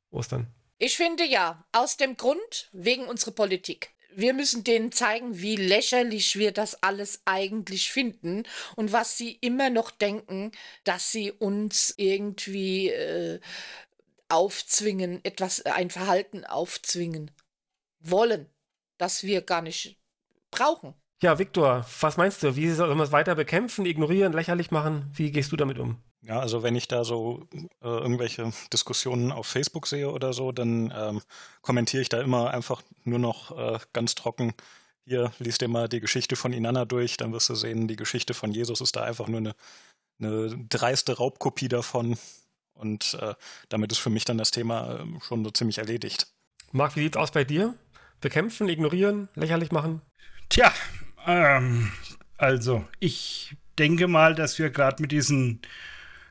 [0.09, 0.47] Ostern?
[0.79, 3.91] Ich finde ja, aus dem Grund, wegen unserer Politik.
[4.15, 8.43] Wir müssen denen zeigen, wie lächerlich wir das alles eigentlich finden
[8.75, 10.51] und was sie immer noch denken,
[10.83, 13.39] dass sie uns irgendwie äh,
[14.33, 17.31] aufzwingen, etwas, äh, ein Verhalten aufzwingen
[17.99, 18.49] wollen,
[18.97, 19.97] das wir gar nicht
[20.51, 20.93] brauchen.
[21.21, 22.55] Ja, Viktor, was meinst du?
[22.55, 25.09] Wie soll man es weiter bekämpfen, ignorieren, lächerlich machen?
[25.13, 25.97] Wie gehst du damit um?
[26.21, 27.47] Ja, also wenn ich da so
[27.81, 31.21] äh, irgendwelche Diskussionen auf Facebook sehe oder so, dann ähm,
[31.61, 34.53] kommentiere ich da immer einfach nur noch äh, ganz trocken.
[35.05, 38.33] Hier, liest dir mal die Geschichte von Inanna durch, dann wirst du sehen, die Geschichte
[38.33, 39.55] von Jesus ist da einfach nur eine,
[40.19, 42.17] eine dreiste Raubkopie davon.
[42.73, 43.35] Und äh,
[43.69, 46.27] damit ist für mich dann das Thema äh, schon so ziemlich erledigt.
[46.71, 47.75] Marc, wie sieht's aus bei dir?
[48.19, 50.01] Bekämpfen, ignorieren, lächerlich machen?
[50.49, 50.73] Tja,
[51.25, 51.91] ähm,
[52.37, 55.61] also ich denke mal, dass wir gerade mit diesen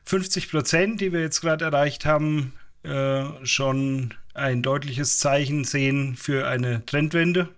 [0.05, 6.47] 50 Prozent, die wir jetzt gerade erreicht haben, äh, schon ein deutliches Zeichen sehen für
[6.47, 7.49] eine Trendwende.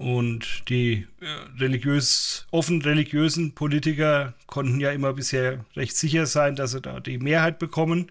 [0.00, 1.26] Und die äh,
[1.60, 7.18] religiös, offen religiösen Politiker konnten ja immer bisher recht sicher sein, dass sie da die
[7.18, 8.10] Mehrheit bekommen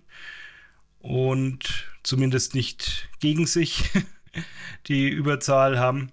[1.00, 3.90] und zumindest nicht gegen sich
[4.88, 6.12] die Überzahl haben.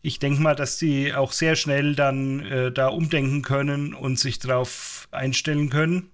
[0.00, 4.38] Ich denke mal, dass die auch sehr schnell dann äh, da umdenken können und sich
[4.38, 6.08] darauf einstellen können.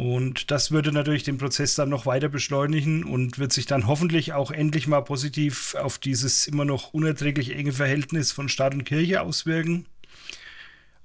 [0.00, 4.32] Und das würde natürlich den Prozess dann noch weiter beschleunigen und wird sich dann hoffentlich
[4.32, 9.20] auch endlich mal positiv auf dieses immer noch unerträglich enge Verhältnis von Staat und Kirche
[9.20, 9.84] auswirken.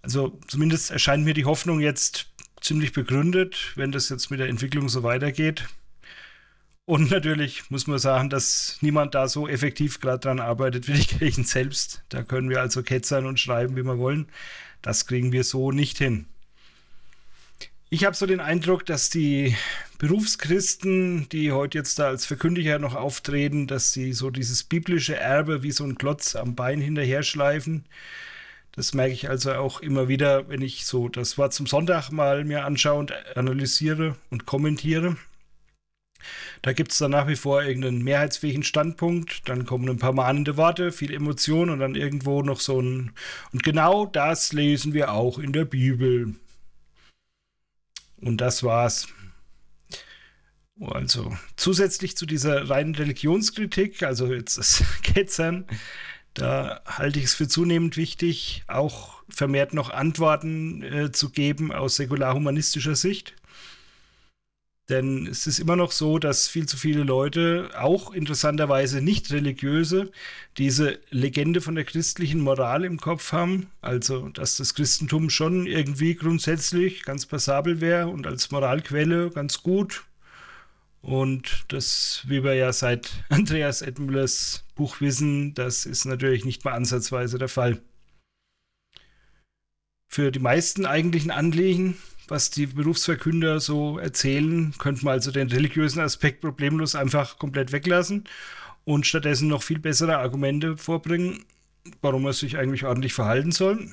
[0.01, 2.27] Also zumindest erscheint mir die Hoffnung jetzt
[2.61, 5.67] ziemlich begründet, wenn das jetzt mit der Entwicklung so weitergeht.
[6.85, 11.05] Und natürlich muss man sagen, dass niemand da so effektiv gerade dran arbeitet wie die
[11.17, 12.05] Kirchen selbst.
[12.07, 14.29] Da können wir also ketzern und schreiben, wie wir wollen.
[14.81, 16.27] Das kriegen wir so nicht hin.
[17.91, 19.55] Ich habe so den Eindruck, dass die
[19.99, 25.61] Berufschristen, die heute jetzt da als Verkündiger noch auftreten, dass sie so dieses biblische Erbe
[25.61, 27.86] wie so ein Klotz am Bein hinterher schleifen.
[28.71, 32.43] Das merke ich also auch immer wieder, wenn ich so das Wort zum Sonntag mal
[32.43, 35.15] mir anschaue und analysiere und kommentiere.
[36.63, 40.57] Da gibt es dann nach wie vor irgendeinen mehrheitsfähigen Standpunkt, dann kommen ein paar mahnende
[40.57, 43.11] Worte, viel Emotion und dann irgendwo noch so ein.
[43.53, 46.33] Und genau das lesen wir auch in der Bibel.
[48.18, 49.07] Und das war's.
[50.80, 55.66] Also zusätzlich zu dieser reinen Religionskritik, also jetzt das Ketzern,
[56.34, 61.95] da halte ich es für zunehmend wichtig, auch vermehrt noch Antworten äh, zu geben aus
[61.95, 63.36] säkular-humanistischer Sicht.
[64.89, 70.11] Denn es ist immer noch so, dass viel zu viele Leute, auch interessanterweise nicht religiöse,
[70.57, 73.71] diese Legende von der christlichen Moral im Kopf haben.
[73.81, 80.03] Also, dass das Christentum schon irgendwie grundsätzlich ganz passabel wäre und als Moralquelle ganz gut.
[81.01, 86.73] Und das, wie wir ja seit Andreas Edmüllers Buch wissen, das ist natürlich nicht mal
[86.73, 87.81] ansatzweise der Fall.
[90.07, 91.97] Für die meisten eigentlichen Anliegen
[92.28, 98.26] was die Berufsverkünder so erzählen, könnte man also den religiösen Aspekt problemlos einfach komplett weglassen
[98.84, 101.45] und stattdessen noch viel bessere Argumente vorbringen,
[102.01, 103.89] warum man sich eigentlich ordentlich verhalten soll.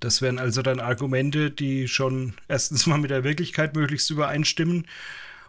[0.00, 4.86] Das wären also dann Argumente, die schon erstens mal mit der Wirklichkeit möglichst übereinstimmen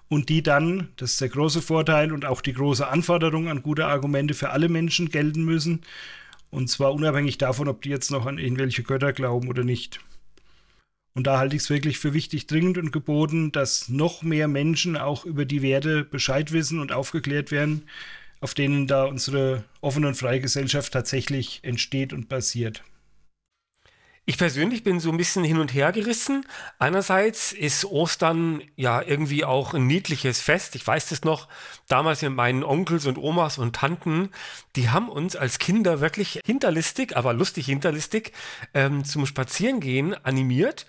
[0.10, 3.86] und die dann, das ist der große Vorteil und auch die große Anforderung an gute
[3.86, 5.82] Argumente für alle Menschen gelten müssen.
[6.50, 10.02] Und zwar unabhängig davon, ob die jetzt noch an irgendwelche Götter glauben oder nicht.
[11.14, 14.96] Und da halte ich es wirklich für wichtig, dringend und geboten, dass noch mehr Menschen
[14.96, 17.84] auch über die Werte Bescheid wissen und aufgeklärt werden,
[18.40, 22.84] auf denen da unsere offene und freie Gesellschaft tatsächlich entsteht und basiert.
[24.26, 26.46] Ich persönlich bin so ein bisschen hin und her gerissen.
[26.78, 30.76] Einerseits ist Ostern ja irgendwie auch ein niedliches Fest.
[30.76, 31.48] Ich weiß das noch,
[31.88, 34.30] damals mit meinen Onkels und Omas und Tanten,
[34.76, 38.32] die haben uns als Kinder wirklich hinterlistig, aber lustig hinterlistig,
[38.76, 40.86] ähm, zum Spazierengehen animiert.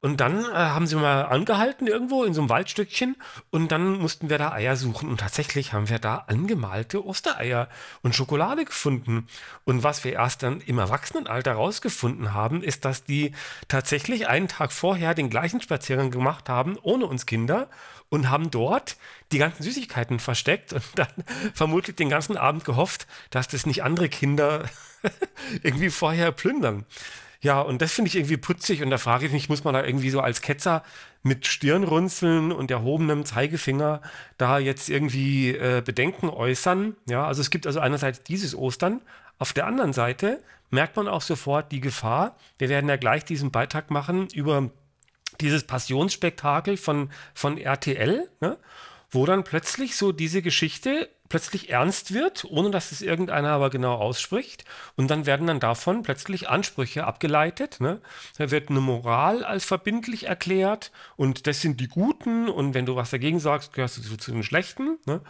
[0.00, 3.16] Und dann äh, haben sie mal angehalten irgendwo in so einem Waldstückchen
[3.50, 5.08] und dann mussten wir da Eier suchen.
[5.08, 7.68] Und tatsächlich haben wir da angemalte Ostereier
[8.02, 9.26] und Schokolade gefunden.
[9.64, 13.32] Und was wir erst dann im Erwachsenenalter rausgefunden haben, ist, dass die
[13.66, 17.68] tatsächlich einen Tag vorher den gleichen Spaziergang gemacht haben, ohne uns Kinder,
[18.08, 18.96] und haben dort
[19.32, 21.08] die ganzen Süßigkeiten versteckt und dann
[21.54, 24.64] vermutlich den ganzen Abend gehofft, dass das nicht andere Kinder
[25.62, 26.86] irgendwie vorher plündern.
[27.40, 29.84] Ja, und das finde ich irgendwie putzig und da frage ich mich, muss man da
[29.84, 30.82] irgendwie so als Ketzer
[31.22, 34.02] mit Stirnrunzeln und erhobenem Zeigefinger
[34.38, 36.96] da jetzt irgendwie äh, Bedenken äußern?
[37.08, 39.02] Ja, also es gibt also einerseits dieses Ostern,
[39.38, 42.36] auf der anderen Seite merkt man auch sofort die Gefahr.
[42.58, 44.70] Wir werden ja gleich diesen Beitrag machen über
[45.40, 48.58] dieses Passionsspektakel von, von RTL, ne?
[49.10, 53.94] wo dann plötzlich so diese Geschichte plötzlich ernst wird, ohne dass es irgendeiner aber genau
[53.94, 54.64] ausspricht.
[54.96, 57.80] Und dann werden dann davon plötzlich Ansprüche abgeleitet.
[57.80, 58.00] Ne?
[58.36, 62.96] Da wird eine Moral als verbindlich erklärt und das sind die Guten und wenn du
[62.96, 64.98] was dagegen sagst, gehörst du zu, den Schlechten.
[65.06, 65.20] Ne?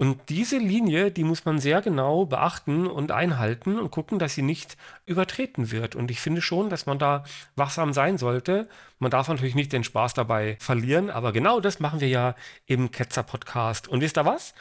[0.00, 4.40] Und diese Linie, die muss man sehr genau beachten und einhalten und gucken, dass sie
[4.40, 5.94] nicht übertreten wird.
[5.94, 7.22] Und ich finde schon, dass man da
[7.54, 8.66] wachsam sein sollte.
[8.98, 12.34] Man darf natürlich nicht den Spaß dabei verlieren, aber genau das machen wir ja
[12.64, 13.88] im Ketzer-Podcast.
[13.88, 14.54] Und wisst ihr was?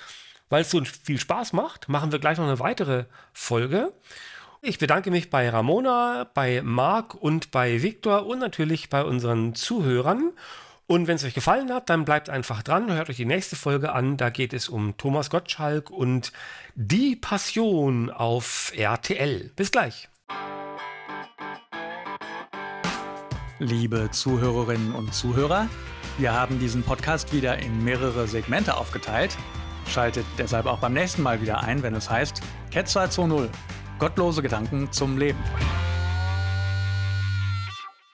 [0.49, 3.93] Weil es so viel Spaß macht, machen wir gleich noch eine weitere Folge.
[4.61, 10.31] Ich bedanke mich bei Ramona, bei Marc und bei Viktor und natürlich bei unseren Zuhörern.
[10.87, 13.93] Und wenn es euch gefallen hat, dann bleibt einfach dran, hört euch die nächste Folge
[13.93, 14.17] an.
[14.17, 16.33] Da geht es um Thomas Gottschalk und
[16.73, 19.51] die Passion auf RTL.
[19.55, 20.09] Bis gleich.
[23.59, 25.67] Liebe Zuhörerinnen und Zuhörer,
[26.17, 29.37] wir haben diesen Podcast wieder in mehrere Segmente aufgeteilt.
[29.89, 33.49] Schaltet deshalb auch beim nächsten Mal wieder ein, wenn es heißt Cat 220.
[33.97, 35.39] Gottlose Gedanken zum Leben.